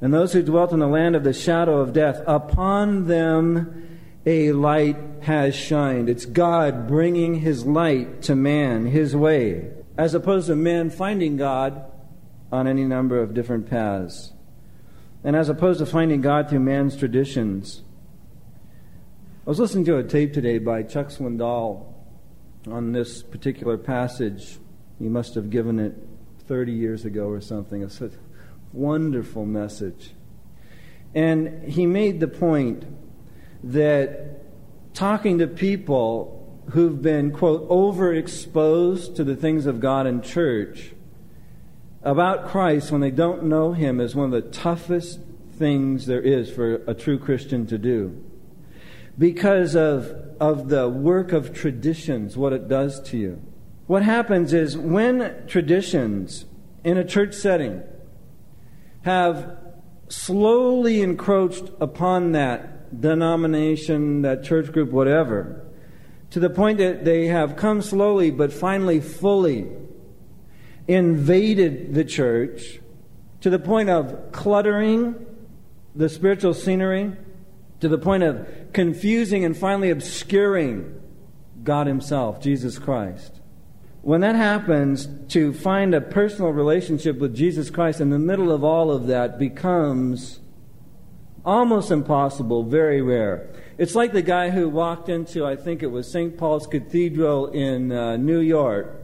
[0.00, 3.89] And those who dwelt in the land of the shadow of death, upon them
[4.26, 6.08] a light has shined.
[6.08, 11.84] It's God bringing his light to man, his way, as opposed to man finding God
[12.52, 14.32] on any number of different paths.
[15.24, 17.82] And as opposed to finding God through man's traditions,
[19.46, 21.92] I was listening to a tape today by Chuck Swindoll
[22.66, 24.58] on this particular passage.
[24.98, 25.94] He must have given it
[26.46, 27.82] 30 years ago or something.
[27.82, 28.10] It's a
[28.72, 30.12] wonderful message.
[31.14, 32.84] And he made the point
[33.62, 36.36] that talking to people
[36.70, 40.92] who've been, quote, overexposed to the things of God and church
[42.02, 45.20] about Christ when they don't know Him is one of the toughest
[45.52, 48.24] things there is for a true Christian to do.
[49.18, 53.42] Because of, of the work of traditions, what it does to you.
[53.86, 56.46] What happens is when traditions
[56.84, 57.82] in a church setting
[59.02, 59.58] have
[60.08, 65.64] slowly encroached upon that denomination, that church group, whatever,
[66.30, 69.68] to the point that they have come slowly but finally fully
[70.88, 72.80] invaded the church
[73.40, 75.26] to the point of cluttering
[75.94, 77.12] the spiritual scenery,
[77.80, 81.00] to the point of confusing and finally obscuring
[81.62, 83.40] God Himself, Jesus Christ.
[84.02, 88.64] When that happens, to find a personal relationship with Jesus Christ in the middle of
[88.64, 90.39] all of that becomes
[91.44, 93.48] almost impossible, very rare.
[93.78, 96.36] It's like the guy who walked into, I think it was St.
[96.36, 99.00] Paul's Cathedral in uh, New York,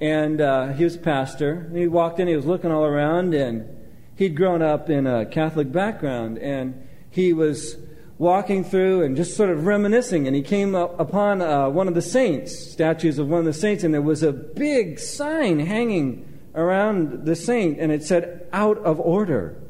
[0.00, 1.70] and uh, he was pastor.
[1.72, 3.68] He walked in, he was looking all around, and
[4.16, 7.76] he'd grown up in a Catholic background, and he was
[8.18, 11.94] walking through and just sort of reminiscing, and he came up upon uh, one of
[11.94, 16.28] the saints, statues of one of the saints, and there was a big sign hanging
[16.54, 19.61] around the saint, and it said, out of order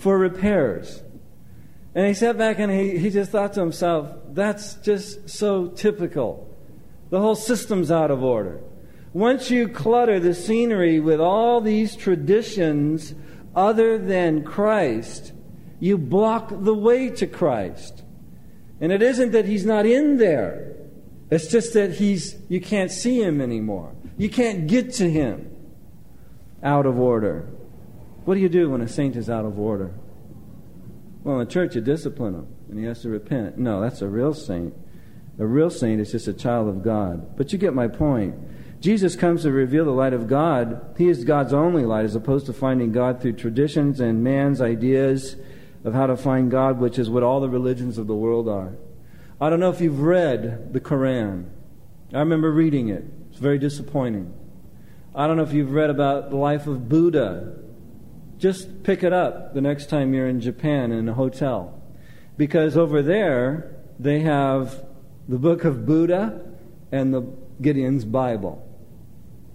[0.00, 1.02] for repairs.
[1.94, 6.48] And he sat back and he, he just thought to himself, that's just so typical.
[7.10, 8.60] The whole system's out of order.
[9.12, 13.14] Once you clutter the scenery with all these traditions
[13.54, 15.32] other than Christ,
[15.80, 18.02] you block the way to Christ.
[18.80, 20.76] And it isn't that he's not in there.
[21.30, 23.94] It's just that he's you can't see him anymore.
[24.16, 25.54] You can't get to him.
[26.62, 27.48] Out of order.
[28.24, 29.92] What do you do when a saint is out of order?
[31.22, 33.58] Well, in the church you discipline him and he has to repent.
[33.58, 34.74] No, that's a real saint.
[35.38, 37.36] A real saint is just a child of God.
[37.36, 38.34] But you get my point.
[38.80, 40.94] Jesus comes to reveal the light of God.
[40.96, 45.36] He is God's only light, as opposed to finding God through traditions and man's ideas
[45.84, 48.74] of how to find God, which is what all the religions of the world are.
[49.40, 51.50] I don't know if you've read the Koran.
[52.12, 53.04] I remember reading it.
[53.30, 54.34] It's very disappointing.
[55.14, 57.56] I don't know if you've read about the life of Buddha.
[58.40, 61.82] Just pick it up the next time you're in Japan in a hotel.
[62.38, 64.82] Because over there, they have
[65.28, 66.40] the book of Buddha
[66.90, 67.20] and the
[67.60, 68.66] Gideon's Bible.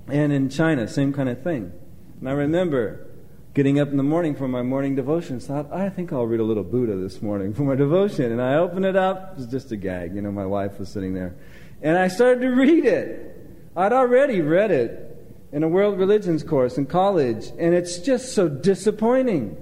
[0.07, 1.73] And in China, same kind of thing.
[2.19, 3.07] And I remember
[3.55, 6.43] getting up in the morning for my morning devotions, thought, I think I'll read a
[6.43, 8.31] little Buddha this morning for my devotion.
[8.31, 9.31] And I opened it up.
[9.31, 10.13] It was just a gag.
[10.13, 11.35] You know, my wife was sitting there.
[11.81, 13.35] And I started to read it.
[13.75, 15.14] I'd already read it
[15.51, 17.47] in a world religions course in college.
[17.57, 19.57] And it's just so disappointing.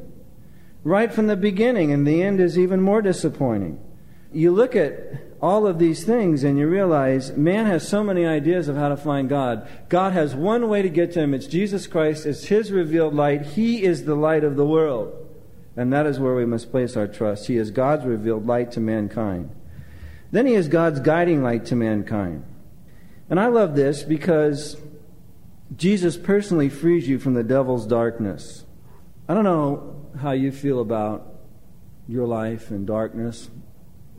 [0.83, 1.91] Right from the beginning.
[1.91, 3.79] And the end is even more disappointing.
[4.31, 4.93] You look at
[5.41, 8.97] all of these things and you realize man has so many ideas of how to
[8.97, 9.67] find God.
[9.89, 11.33] God has one way to get to him.
[11.33, 12.25] It's Jesus Christ.
[12.25, 13.41] It's his revealed light.
[13.47, 15.13] He is the light of the world.
[15.75, 17.47] And that is where we must place our trust.
[17.47, 19.49] He is God's revealed light to mankind.
[20.31, 22.45] Then he is God's guiding light to mankind.
[23.29, 24.77] And I love this because
[25.75, 28.65] Jesus personally frees you from the devil's darkness.
[29.27, 31.33] I don't know how you feel about
[32.07, 33.49] your life in darkness.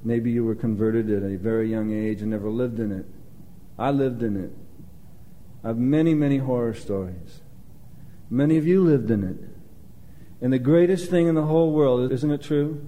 [0.03, 3.07] Maybe you were converted at a very young age and never lived in it.
[3.79, 4.53] I lived in it.
[5.63, 7.41] I have many, many horror stories.
[8.31, 9.37] Many of you lived in it.
[10.43, 12.87] And the greatest thing in the whole world, isn't it true?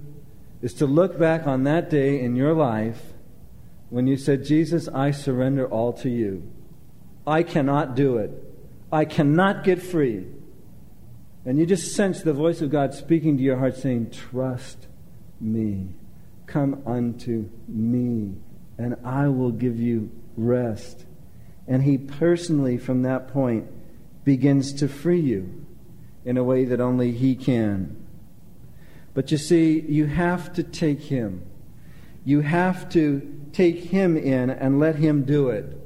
[0.61, 3.13] Is to look back on that day in your life
[3.89, 6.51] when you said, Jesus, I surrender all to you.
[7.25, 8.31] I cannot do it.
[8.91, 10.25] I cannot get free.
[11.45, 14.87] And you just sense the voice of God speaking to your heart saying, Trust
[15.39, 15.89] me.
[16.45, 18.35] Come unto me,
[18.77, 21.05] and I will give you rest.
[21.67, 23.67] And he personally, from that point,
[24.23, 25.65] begins to free you
[26.23, 28.07] in a way that only he can.
[29.13, 31.43] But you see, you have to take him.
[32.23, 35.77] You have to take him in and let him do it.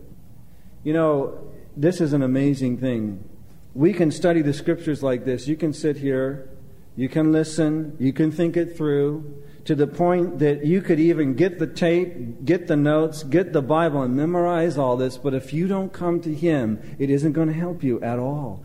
[0.84, 3.28] You know, this is an amazing thing.
[3.74, 5.48] We can study the scriptures like this.
[5.48, 6.50] You can sit here,
[6.96, 11.36] you can listen, you can think it through to the point that you could even
[11.36, 15.54] get the tape, get the notes, get the Bible, and memorize all this, but if
[15.54, 18.64] you don't come to Him, it isn't going to help you at all.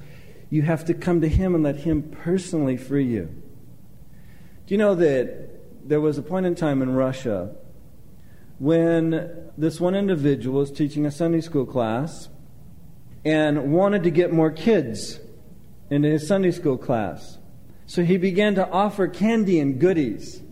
[0.48, 3.26] You have to come to Him and let Him personally free you.
[4.66, 7.54] Do you know that there was a point in time in Russia
[8.59, 12.28] when this one individual was teaching a Sunday school class
[13.27, 15.18] and wanted to get more kids
[15.91, 17.39] into his Sunday school class.
[17.85, 20.43] So he began to offer candy and goodies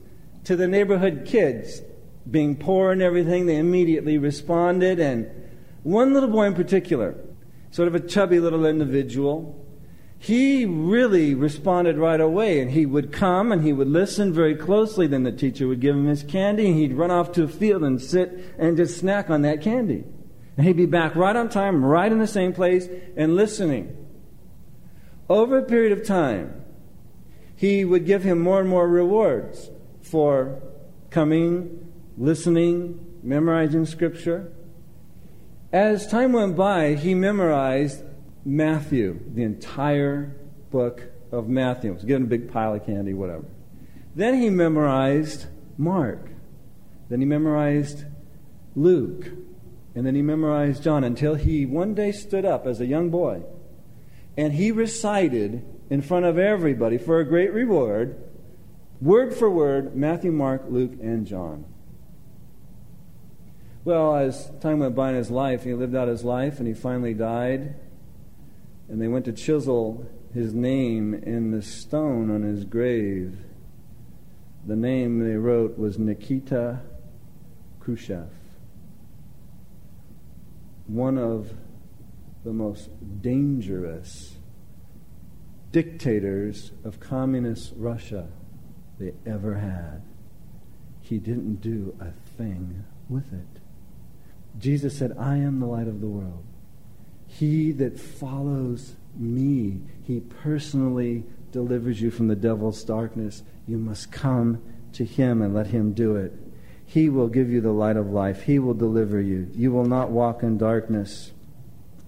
[0.43, 1.83] to the neighborhood kids.
[2.29, 4.99] Being poor and everything, they immediately responded.
[4.99, 5.31] And
[5.85, 7.15] one little boy in particular,
[7.71, 9.65] sort of a chubby little individual,
[10.19, 12.61] he really responded right away.
[12.61, 15.07] And he would come and he would listen very closely.
[15.07, 17.85] Then the teacher would give him his candy, and he'd run off to a field
[17.85, 20.03] and sit and just snack on that candy.
[20.57, 23.97] And he'd be back right on time, right in the same place, and listening.
[25.29, 26.65] Over a period of time,
[27.57, 29.71] he would give him more and more rewards
[30.03, 30.63] for
[31.11, 34.53] coming, listening, memorizing scripture.
[35.73, 38.05] As time went by, he memorized
[38.45, 40.37] Matthew, the entire
[40.71, 41.03] book
[41.33, 41.91] of Matthew.
[41.91, 43.45] He was getting a big pile of candy, whatever.
[44.15, 45.47] Then he memorized
[45.79, 46.29] Mark.
[47.09, 48.05] Then he memorized
[48.77, 49.31] Luke.
[49.95, 53.43] And then he memorized John until he one day stood up as a young boy
[54.37, 58.17] and he recited in front of everybody for a great reward,
[59.01, 61.65] word for word, Matthew, Mark, Luke, and John.
[63.85, 66.75] Well, as time went by in his life, he lived out his life and he
[66.75, 67.77] finally died.
[68.89, 73.37] And they went to chisel his name in the stone on his grave.
[74.67, 76.81] The name they wrote was Nikita
[77.79, 78.29] Khrushchev
[80.87, 81.53] one of
[82.45, 82.91] the most
[83.23, 84.37] dangerous
[85.73, 88.29] dictators of communist Russia
[88.99, 90.03] they ever had.
[91.01, 93.61] He didn't do a thing with it.
[94.59, 96.45] Jesus said, I am the light of the world.
[97.27, 103.43] He that follows me, he personally delivers you from the devil's darkness.
[103.67, 104.63] You must come
[104.93, 106.33] to him and let him do it.
[106.87, 108.43] He will give you the light of life.
[108.43, 109.49] He will deliver you.
[109.55, 111.33] You will not walk in darkness.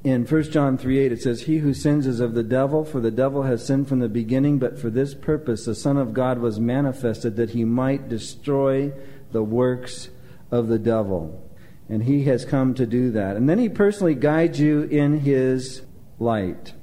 [0.05, 3.01] In 1 John 3 8, it says, He who sins is of the devil, for
[3.01, 6.39] the devil has sinned from the beginning, but for this purpose the Son of God
[6.39, 8.93] was manifested, that he might destroy
[9.33, 10.09] the works
[10.53, 11.43] of the devil.
[11.89, 13.37] And he has come to do that.
[13.37, 15.83] And then he personally guides you in his
[16.21, 16.75] light.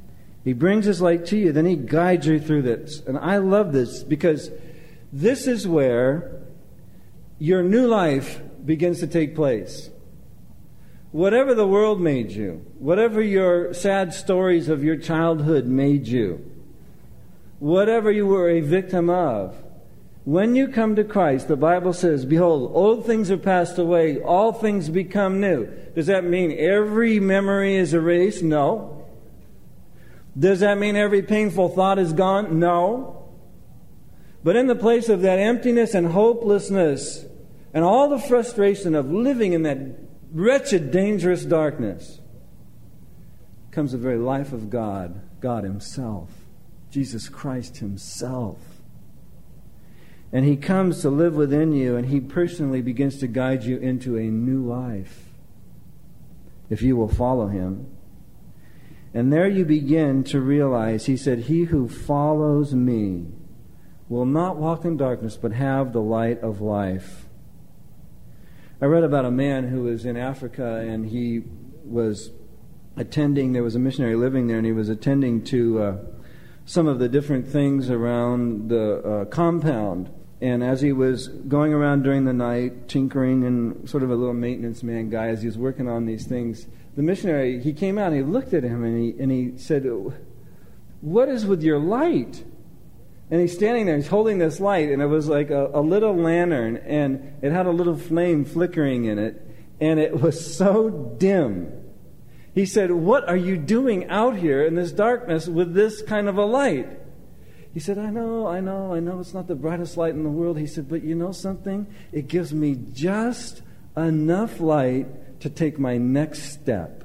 [0.44, 3.02] He brings his light to you, then he guides you through this.
[3.08, 4.52] And I love this because
[5.14, 6.42] this is where
[7.40, 9.90] your new life begins to take place.
[11.12, 16.50] Whatever the world made you, whatever your sad stories of your childhood made you,
[17.60, 19.56] whatever you were a victim of,
[20.26, 24.54] when you come to Christ, the Bible says, Behold, old things are passed away, all
[24.54, 25.66] things become new.
[25.96, 28.42] Does that mean every memory is erased?
[28.42, 29.06] No.
[30.38, 32.58] Does that mean every painful thought is gone?
[32.58, 33.23] No.
[34.44, 37.26] But in the place of that emptiness and hopelessness,
[37.74, 39.78] and all the frustration of living in that
[40.32, 42.20] wretched, dangerous darkness
[43.72, 46.30] comes the very life of God, God Himself,
[46.92, 48.60] Jesus Christ Himself.
[50.32, 54.18] And He comes to live within you, and He personally begins to guide you into
[54.18, 55.26] a new life
[56.70, 57.88] if you will follow Him.
[59.14, 63.28] And there you begin to realize, He said, He who follows me
[64.10, 67.26] will not walk in darkness, but have the light of life.
[68.82, 71.44] I read about a man who was in Africa and he
[71.86, 72.32] was
[72.98, 75.98] attending, there was a missionary living there, and he was attending to uh,
[76.66, 80.12] some of the different things around the uh, compound.
[80.42, 84.34] And as he was going around during the night, tinkering and sort of a little
[84.34, 88.08] maintenance man guy, as he was working on these things, the missionary, he came out
[88.08, 89.86] and he looked at him and he, and he said,
[91.02, 92.44] What is with your light?
[93.34, 96.16] And he's standing there, he's holding this light, and it was like a, a, little
[96.16, 99.42] lantern, and it had a little flame flickering in it,
[99.82, 101.74] and it was so dim.
[102.54, 106.38] He said, What are you doing out here in this darkness with this kind of
[106.38, 106.88] a light?
[107.74, 110.30] He said, I know, I know, I know it's not the brightest light in the
[110.30, 110.60] world.
[110.60, 111.88] He said, But you know something?
[112.12, 113.64] It gives me just
[113.98, 117.04] enough light to take my next step.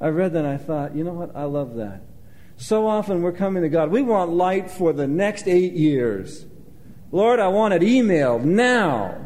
[0.00, 1.36] I read that and I thought, you know what?
[1.36, 2.02] I love that.
[2.62, 3.90] So often we're coming to God.
[3.90, 6.46] We want light for the next eight years.
[7.10, 9.18] Lord, I want it emailed now.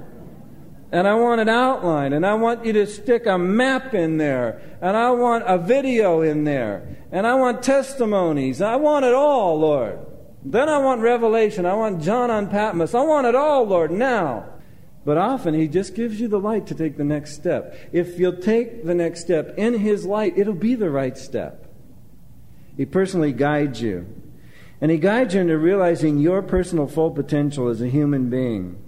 [0.91, 2.14] And I want it outlined.
[2.14, 4.78] And I want you to stick a map in there.
[4.80, 6.97] And I want a video in there.
[7.12, 8.62] And I want testimonies.
[8.62, 9.99] I want it all, Lord.
[10.43, 11.66] Then I want revelation.
[11.66, 12.95] I want John on Patmos.
[12.95, 14.47] I want it all, Lord, now.
[15.05, 17.76] But often He just gives you the light to take the next step.
[17.93, 21.65] If you'll take the next step in His light, it'll be the right step.
[22.76, 24.06] He personally guides you.
[24.80, 28.82] And He guides you into realizing your personal full potential as a human being.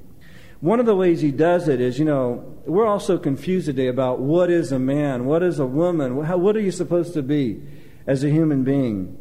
[0.60, 3.86] One of the ways He does it is, you know, we're all so confused today
[3.86, 7.62] about what is a man, what is a woman, what are you supposed to be
[8.08, 9.16] as a human being.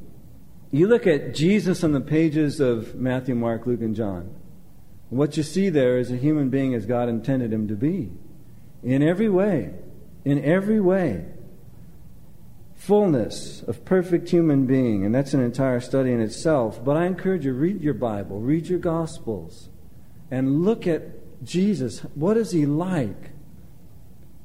[0.72, 4.34] You look at Jesus on the pages of Matthew, Mark, Luke, and John.
[5.10, 8.12] What you see there is a human being as God intended him to be.
[8.84, 9.74] In every way.
[10.26, 11.26] In every way.
[12.88, 15.06] Fullness of perfect human being.
[15.06, 16.82] And that's an entire study in itself.
[16.82, 19.68] But I encourage you, read your Bible, read your Gospels,
[20.32, 22.00] and look at Jesus.
[22.16, 23.32] What is he like?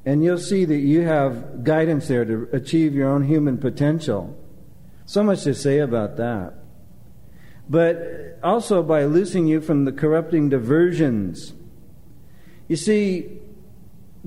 [0.05, 4.37] And you'll see that you have guidance there to achieve your own human potential.
[5.07, 6.55] So much to say about that.
[7.69, 11.53] But also by loosing you from the corrupting diversions.
[12.67, 13.39] You see,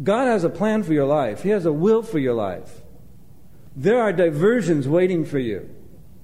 [0.01, 2.81] God has a plan for your life, He has a will for your life.
[3.75, 5.69] There are diversions waiting for you.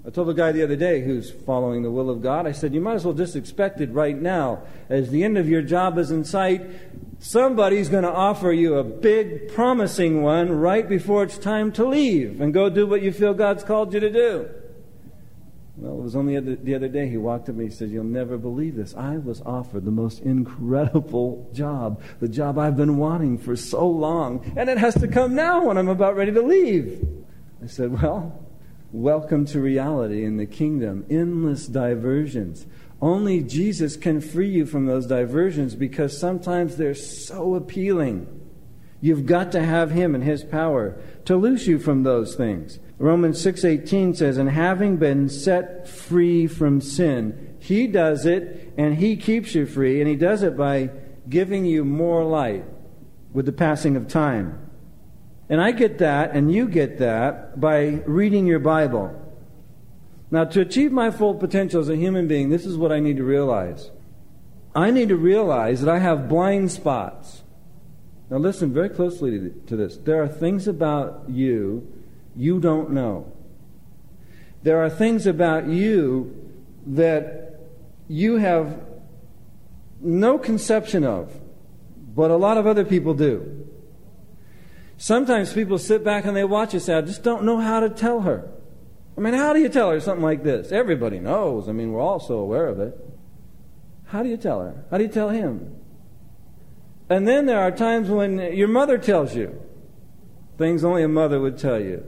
[0.05, 2.73] I told a guy the other day who's following the will of God, I said,
[2.73, 4.63] You might as well just expect it right now.
[4.89, 6.65] As the end of your job is in sight,
[7.19, 12.41] somebody's going to offer you a big, promising one right before it's time to leave
[12.41, 14.49] and go do what you feel God's called you to do.
[15.77, 18.03] Well, it was only the other day he walked up to me and said, You'll
[18.03, 18.95] never believe this.
[18.95, 24.53] I was offered the most incredible job, the job I've been wanting for so long,
[24.55, 27.20] and it has to come now when I'm about ready to leave.
[27.63, 28.43] I said, Well,
[28.91, 31.05] welcome to reality in the kingdom.
[31.09, 32.65] Endless diversions.
[32.99, 38.41] Only Jesus can free you from those diversions because sometimes they're so appealing.
[38.99, 42.79] You've got to have him and his power to loose you from those things.
[42.99, 49.15] Romans 6:18 says, "And having been set free from sin, he does it and he
[49.15, 50.91] keeps you free, and he does it by
[51.29, 52.65] giving you more light
[53.33, 54.53] with the passing of time."
[55.51, 59.13] And I get that and you get that by reading your Bible.
[60.31, 63.17] Now, to achieve my full potential as a human being, this is what I need
[63.17, 63.91] to realize.
[64.73, 67.43] I need to realize that I have blind spots.
[68.29, 69.97] Now, listen very closely to this.
[69.97, 71.85] There are things about you
[72.33, 73.29] you don't know.
[74.63, 76.33] There are things about you
[76.87, 77.59] that
[78.07, 78.81] you have
[79.99, 81.37] no conception of,
[82.15, 83.60] but a lot of other people do.
[85.01, 88.21] Sometimes people sit back and they watch say, I just don't know how to tell
[88.21, 88.47] her.
[89.17, 90.71] I mean, how do you tell her something like this?
[90.71, 91.67] Everybody knows.
[91.67, 92.95] I mean, we're all so aware of it.
[94.05, 94.85] How do you tell her?
[94.91, 95.75] How do you tell him?
[97.09, 99.59] And then there are times when your mother tells you
[100.59, 102.05] things only a mother would tell you.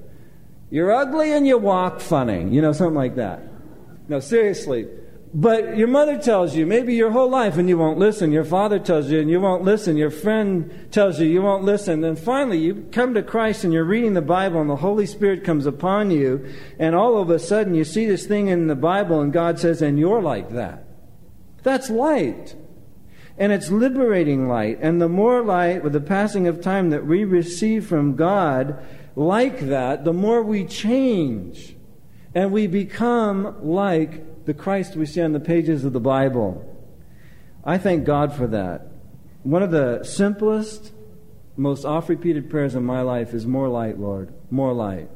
[0.69, 2.47] You're ugly and you walk funny.
[2.47, 3.41] You know, something like that.
[4.07, 4.87] No, seriously.
[5.35, 8.31] But your mother tells you, maybe your whole life, and you won't listen.
[8.31, 9.97] Your father tells you, and you won't listen.
[9.97, 12.01] Your friend tells you, you won't listen.
[12.01, 15.43] Then finally, you come to Christ and you're reading the Bible, and the Holy Spirit
[15.43, 19.21] comes upon you, and all of a sudden you see this thing in the Bible,
[19.21, 20.85] and God says, and you're like that.
[21.63, 22.55] That's light.
[23.35, 24.77] And it's liberating light.
[24.81, 29.61] And the more light, with the passing of time, that we receive from God like
[29.61, 31.75] that, the more we change.
[32.35, 36.69] And we become like the Christ we see on the pages of the Bible.
[37.63, 38.87] I thank God for that.
[39.43, 40.91] One of the simplest,
[41.55, 45.09] most oft repeated prayers in my life is more light, Lord, more light.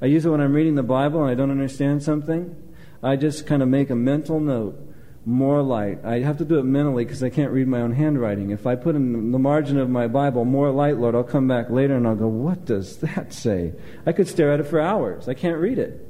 [0.00, 2.54] I use it when I'm reading the Bible and I don't understand something.
[3.02, 4.78] I just kind of make a mental note
[5.26, 6.04] more light.
[6.04, 8.50] I have to do it mentally because I can't read my own handwriting.
[8.50, 11.68] If I put in the margin of my Bible, more light, Lord, I'll come back
[11.68, 13.72] later and I'll go, what does that say?
[14.06, 15.28] I could stare at it for hours.
[15.28, 16.00] I can't read it.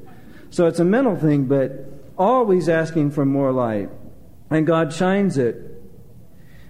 [0.51, 3.91] So it's a mental thing, but always asking for more light.
[4.51, 5.57] And God shines it.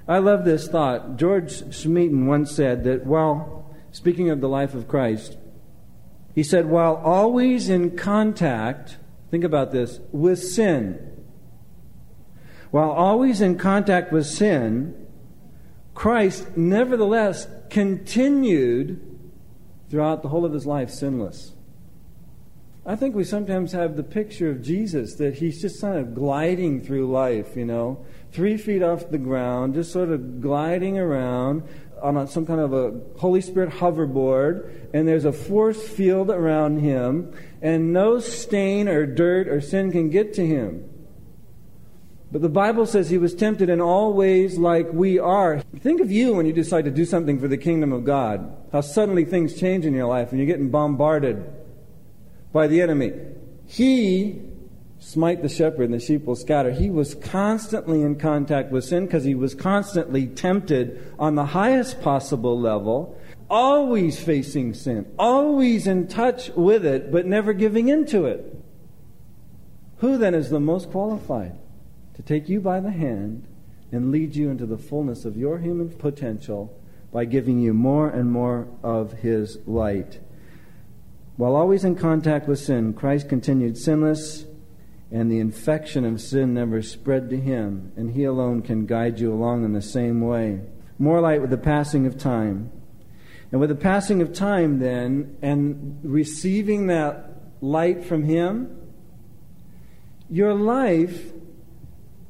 [0.09, 1.17] I love this thought.
[1.17, 5.37] George Smeaton once said that while, speaking of the life of Christ,
[6.35, 8.99] he said, while always in contact,
[9.31, 11.25] think about this, with sin,
[12.71, 15.07] while always in contact with sin,
[15.95, 19.01] Christ nevertheless continued
[19.91, 21.55] throughout the whole of his life sinless.
[22.89, 26.81] I think we sometimes have the picture of Jesus that he's just kind of gliding
[26.81, 31.65] through life, you know, three feet off the ground, just sort of gliding around
[32.01, 37.35] on some kind of a Holy Spirit hoverboard, and there's a force field around him,
[37.61, 40.89] and no stain or dirt or sin can get to him.
[42.31, 45.59] But the Bible says he was tempted in all ways like we are.
[45.81, 48.57] Think of you when you decide to do something for the kingdom of God.
[48.71, 51.45] How suddenly things change in your life and you're getting bombarded
[52.57, 53.13] by the enemy.
[53.67, 54.41] He
[54.99, 56.71] smite the shepherd and the sheep will scatter.
[56.71, 62.01] He was constantly in contact with sin because he was constantly tempted on the highest
[62.01, 68.59] possible level, always facing sin, always in touch with it, but never giving into it.
[69.99, 71.59] Who then is the most qualified
[72.15, 73.47] to take you by the hand
[73.93, 76.75] and lead you into the fullness of your human potential
[77.13, 80.21] by giving you more and more of His light?
[81.37, 84.47] While always in contact with sin, Christ continued sinless,
[85.11, 89.33] and the infection of sin never spread to him, and he alone can guide you
[89.33, 90.61] along in the same way.
[90.99, 92.73] More light with the passing of time.
[93.53, 97.31] And with the passing of time, then, and receiving that
[97.61, 98.77] light from him,
[100.29, 101.33] your life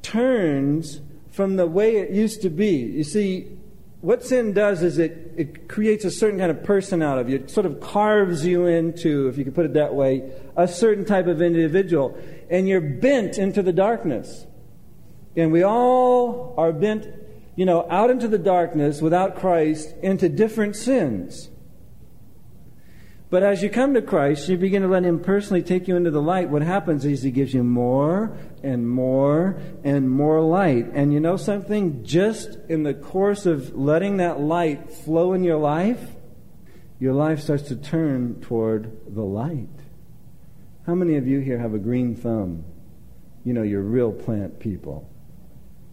[0.01, 1.01] turns
[1.31, 2.75] from the way it used to be.
[2.75, 3.57] You see,
[4.01, 7.35] what sin does is it, it creates a certain kind of person out of you.
[7.35, 11.05] It sort of carves you into, if you could put it that way, a certain
[11.05, 12.17] type of individual.
[12.49, 14.47] And you're bent into the darkness.
[15.35, 17.07] And we all are bent,
[17.55, 21.49] you know, out into the darkness without Christ into different sins.
[23.29, 26.11] But as you come to Christ, you begin to let Him personally take you into
[26.11, 26.49] the light.
[26.49, 30.87] What happens is He gives you more and more and more light.
[30.93, 32.05] And you know something?
[32.05, 36.15] Just in the course of letting that light flow in your life,
[36.99, 39.67] your life starts to turn toward the light.
[40.85, 42.63] How many of you here have a green thumb?
[43.43, 45.09] You know, you're real plant people.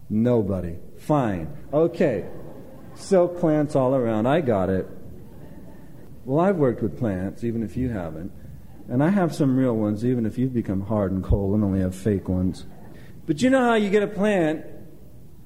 [0.09, 0.77] Nobody.
[0.99, 1.55] Fine.
[1.73, 2.25] Okay.
[2.95, 4.25] Silk plants all around.
[4.25, 4.87] I got it.
[6.25, 8.31] Well, I've worked with plants, even if you haven't.
[8.89, 11.81] And I have some real ones, even if you've become hard and cold and only
[11.81, 12.65] have fake ones.
[13.27, 14.65] But you know how you get a plant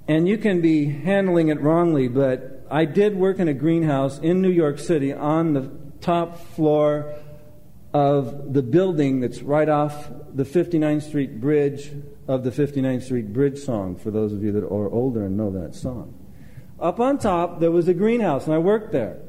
[0.07, 4.41] and you can be handling it wrongly, but I did work in a greenhouse in
[4.41, 5.69] New York City on the
[6.01, 7.13] top floor
[7.93, 11.91] of the building that's right off the 59th Street Bridge
[12.27, 15.51] of the 59th Street Bridge song, for those of you that are older and know
[15.51, 16.13] that song.
[16.80, 19.19] Up on top, there was a greenhouse, and I worked there.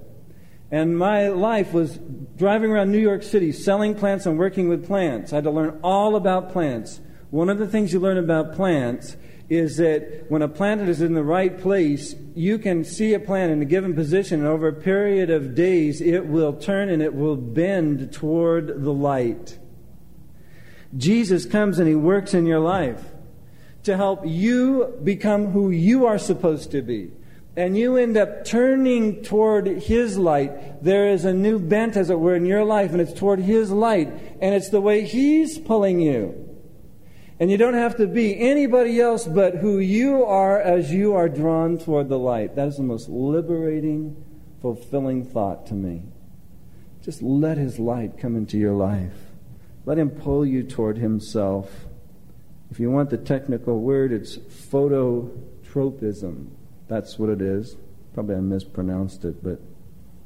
[0.70, 1.98] And my life was
[2.36, 5.32] driving around New York City selling plants and working with plants.
[5.32, 7.00] I had to learn all about plants.
[7.30, 9.16] One of the things you learn about plants
[9.48, 13.50] is that when a plant is in the right place, you can see a plant
[13.50, 17.12] in a given position, and over a period of days, it will turn and it
[17.12, 19.58] will bend toward the light.
[20.96, 23.04] Jesus comes and he works in your life
[23.82, 27.10] to help you become who you are supposed to be
[27.56, 32.18] and you end up turning toward His light, there is a new bent, as it
[32.18, 34.08] were, in your life, and it's toward His light,
[34.40, 36.46] and it's the way He's pulling you.
[37.40, 41.28] And you don't have to be anybody else but who you are as you are
[41.28, 42.54] drawn toward the light.
[42.54, 44.22] That is the most liberating,
[44.60, 46.02] fulfilling thought to me.
[47.02, 49.14] Just let His light come into your life.
[49.86, 51.86] Let Him pull you toward Himself.
[52.70, 56.50] If you want the technical word, it's phototropism.
[56.90, 57.76] That's what it is.
[58.14, 59.60] Probably I mispronounced it, but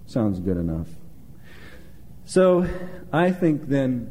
[0.07, 0.89] sounds good enough.
[2.25, 2.67] So
[3.13, 4.11] I think then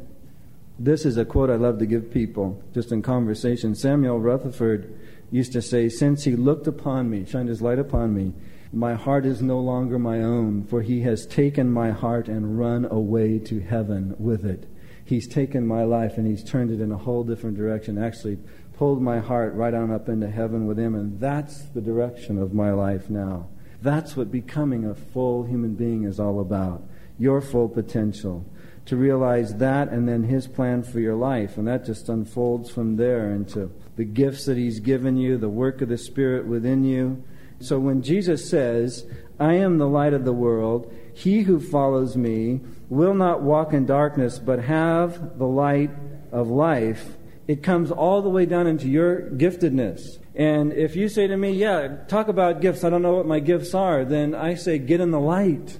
[0.78, 3.74] this is a quote I love to give people just in conversation.
[3.74, 4.96] Samuel Rutherford
[5.32, 8.32] used to say, Since he looked upon me, shined his light upon me,
[8.72, 12.84] my heart is no longer my own, for he has taken my heart and run
[12.84, 14.68] away to heaven with it.
[15.04, 18.02] He's taken my life and he's turned it in a whole different direction.
[18.02, 18.38] Actually,
[18.76, 22.52] pulled my heart right on up into heaven with Him, and that's the direction of
[22.52, 23.48] my life now.
[23.82, 26.82] That's what becoming a full human being is all about.
[27.18, 28.44] Your full potential.
[28.86, 31.56] To realize that and then His plan for your life.
[31.56, 35.80] And that just unfolds from there into the gifts that He's given you, the work
[35.80, 37.22] of the Spirit within you.
[37.60, 39.06] So when Jesus says,
[39.38, 43.86] I am the light of the world, he who follows me will not walk in
[43.86, 45.90] darkness, but have the light
[46.32, 47.16] of life
[47.46, 50.18] it comes all the way down into your giftedness.
[50.34, 53.40] And if you say to me, Yeah, talk about gifts, I don't know what my
[53.40, 55.78] gifts are, then I say, Get in the light.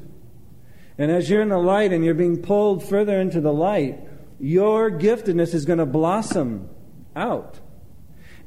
[0.98, 3.98] And as you're in the light and you're being pulled further into the light,
[4.38, 6.68] your giftedness is going to blossom
[7.16, 7.58] out.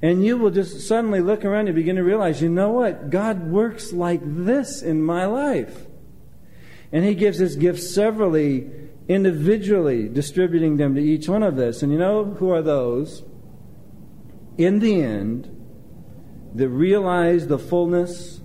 [0.01, 3.09] And you will just suddenly look around and begin to realize, you know what?
[3.09, 5.88] God works like this in my life.
[6.91, 8.70] And He gives His gifts severally
[9.07, 11.81] individually distributing them to each one of us.
[11.81, 13.23] And you know who are those?
[14.57, 15.53] In the end,
[16.55, 18.41] that realize the fullness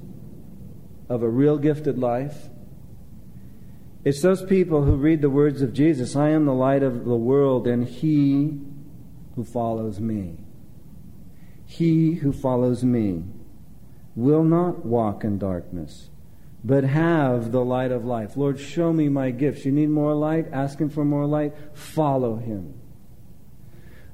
[1.08, 2.48] of a real gifted life.
[4.04, 7.16] It's those people who read the words of Jesus I am the light of the
[7.16, 8.60] world, and he
[9.34, 10.38] who follows me.
[11.64, 13.24] He who follows me
[14.14, 16.10] will not walk in darkness
[16.64, 18.36] but have the light of life.
[18.36, 19.64] Lord, show me my gifts.
[19.64, 20.46] You need more light?
[20.52, 21.54] Ask Him for more light.
[21.74, 22.74] Follow Him.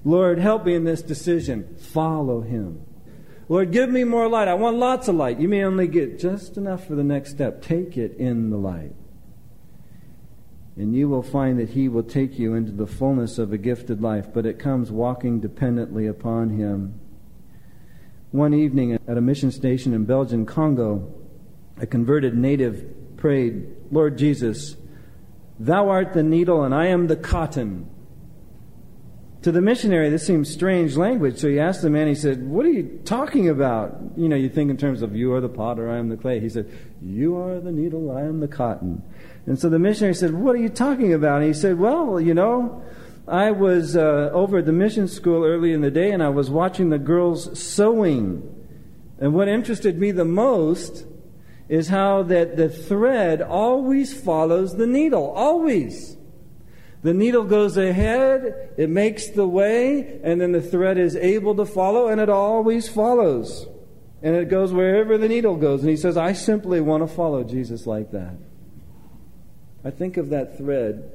[0.05, 1.76] Lord, help me in this decision.
[1.78, 2.82] Follow Him.
[3.51, 4.49] Lord, give me more light.
[4.49, 5.40] I want lots of light.
[5.40, 7.61] You may only get just enough for the next step.
[7.62, 8.92] Take it in the light.
[10.78, 14.01] and you will find that He will take you into the fullness of a gifted
[14.01, 17.01] life, but it comes walking dependently upon Him.
[18.30, 21.12] One evening at a mission station in Belgian Congo,
[21.81, 24.76] a converted native prayed, Lord Jesus,
[25.59, 27.91] Thou art the needle and I am the cotton.
[29.43, 32.66] To the missionary, this seems strange language, so he asked the man, he said, What
[32.66, 33.97] are you talking about?
[34.16, 36.41] You know, you think in terms of you are the potter, I am the clay.
[36.41, 36.70] He said,
[37.01, 39.03] You are the needle, I am the cotton.
[39.47, 41.41] And so the missionary said, What are you talking about?
[41.41, 42.83] And he said, Well, you know,
[43.29, 46.51] I was uh, over at the mission school early in the day and I was
[46.51, 48.43] watching the girls sewing.
[49.20, 51.05] And what interested me the most
[51.69, 55.31] is how that the thread always follows the needle.
[55.31, 56.16] Always.
[57.03, 61.64] The needle goes ahead, it makes the way, and then the thread is able to
[61.64, 63.66] follow, and it always follows.
[64.21, 65.83] And it goes wherever the needle goes.
[65.83, 68.35] And he says, I simply want to follow Jesus like that.
[69.85, 71.12] I think of that thread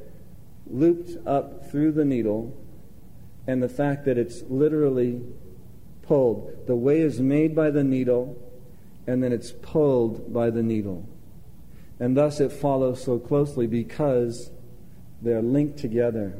[0.68, 2.58] looped up through the needle
[3.46, 5.22] and the fact that it's literally
[6.04, 6.66] pulled.
[6.66, 8.42] The way is made by the needle
[9.08, 11.08] and then it's pulled by the needle.
[12.00, 14.52] And thus it follows so closely because
[15.22, 16.38] they're linked together.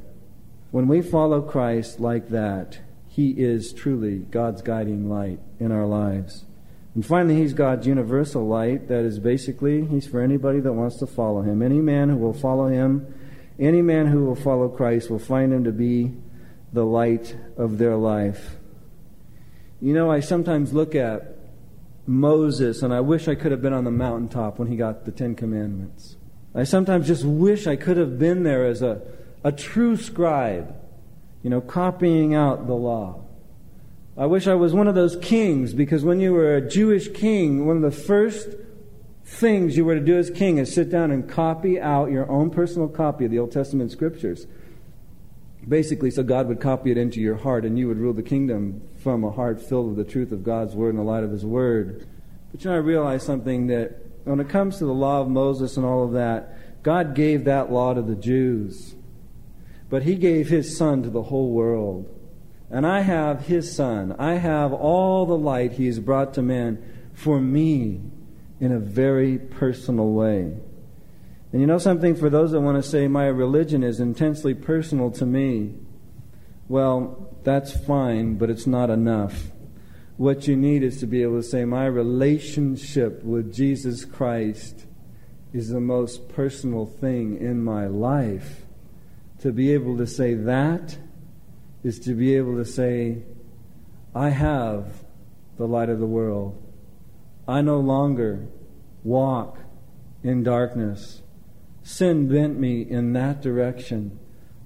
[0.72, 6.46] When we follow Christ like that, He is truly God's guiding light in our lives.
[6.96, 8.88] And finally, he's God's universal light.
[8.88, 11.64] That is basically, he's for anybody that wants to follow him.
[11.64, 13.14] Any man who will follow him,
[13.60, 16.14] any man who will follow Christ will find him to be
[16.72, 18.58] the light of their life.
[19.82, 21.36] You know, I sometimes look at
[22.06, 25.12] Moses and I wish I could have been on the mountaintop when he got the
[25.12, 26.18] Ten Commandments.
[26.54, 29.02] I sometimes just wish I could have been there as a,
[29.44, 30.76] a true scribe,
[31.42, 33.24] you know, copying out the law.
[34.16, 37.66] I wish I was one of those kings because when you were a Jewish king,
[37.66, 38.50] one of the first
[39.26, 42.52] things you were to do as king is sit down and copy out your own
[42.52, 44.46] personal copy of the Old Testament scriptures.
[45.68, 48.82] Basically, so God would copy it into your heart and you would rule the kingdom
[48.98, 51.46] from a heart filled with the truth of God's word and the light of his
[51.46, 52.08] word.
[52.52, 55.78] But you know, I realize something that when it comes to the law of Moses
[55.78, 58.96] and all of that, God gave that law to the Jews.
[59.90, 62.10] But he gave his son to the whole world.
[62.70, 64.16] And I have his son.
[64.18, 66.84] I have all the light he has brought to men
[67.14, 68.02] for me
[68.60, 70.58] in a very personal way.
[71.54, 72.16] And you know something?
[72.16, 75.76] For those that want to say my religion is intensely personal to me,
[76.68, 79.52] well, that's fine, but it's not enough.
[80.18, 84.86] What you need is to be able to say, My relationship with Jesus Christ
[85.54, 88.66] is the most personal thing in my life.
[89.42, 90.98] To be able to say that
[91.84, 93.24] is to be able to say,
[94.16, 95.04] I have
[95.58, 96.60] the light of the world.
[97.48, 98.48] I no longer
[99.04, 99.60] walk
[100.24, 101.23] in darkness.
[101.84, 104.18] Sin bent me in that direction.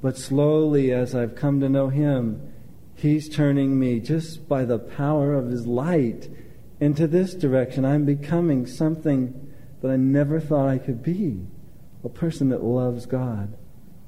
[0.01, 2.53] But slowly, as I've come to know Him,
[2.95, 6.29] He's turning me just by the power of His light
[6.79, 7.85] into this direction.
[7.85, 9.51] I'm becoming something
[9.81, 11.45] that I never thought I could be
[12.03, 13.57] a person that loves God,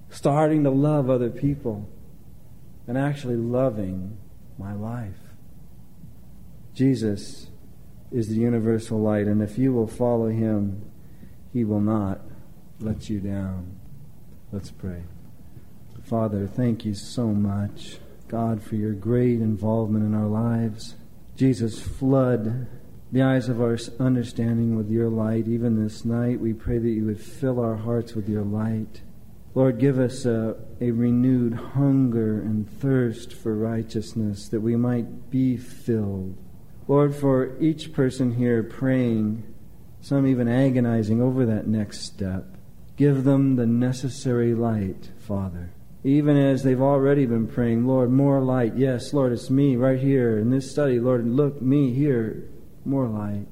[0.10, 1.90] starting to love other people
[2.88, 4.18] and actually loving
[4.58, 5.18] my life.
[6.74, 7.48] Jesus
[8.12, 10.90] is the universal light, and if you will follow him,
[11.52, 12.22] he will not
[12.80, 13.80] let you down.
[14.52, 15.04] Let's pray.
[16.04, 20.96] Father, thank you so much, God, for your great involvement in our lives.
[21.36, 22.68] Jesus, flood
[23.12, 25.48] the eyes of our understanding with your light.
[25.48, 29.02] Even this night, we pray that you would fill our hearts with your light.
[29.56, 35.58] Lord, give us a, a, renewed hunger and thirst for righteousness that we might be
[35.58, 36.38] filled.
[36.88, 39.44] Lord, for each person here praying,
[40.02, 42.58] some even agonizing over that next step,
[43.00, 45.72] give them the necessary light, Father.
[46.04, 48.76] Even as they've already been praying, Lord, more light.
[48.76, 51.00] Yes, Lord, it's me right here in this study.
[51.00, 52.50] Lord, look, me here.
[52.84, 53.48] More light.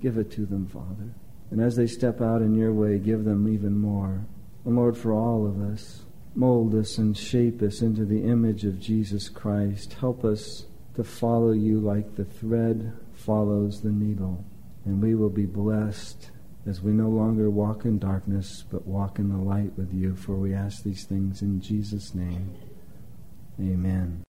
[0.00, 1.14] Give it to them, Father.
[1.50, 4.24] And as they step out in your way, give them even more.
[4.64, 6.02] And Lord, for all of us,
[6.36, 9.94] mold us and shape us into the image of Jesus Christ.
[9.94, 14.44] Help us to follow you like the thread follows the needle.
[14.84, 16.30] And we will be blessed
[16.66, 20.14] as we no longer walk in darkness, but walk in the light with you.
[20.14, 22.54] For we ask these things in Jesus' name.
[23.60, 24.20] Amen.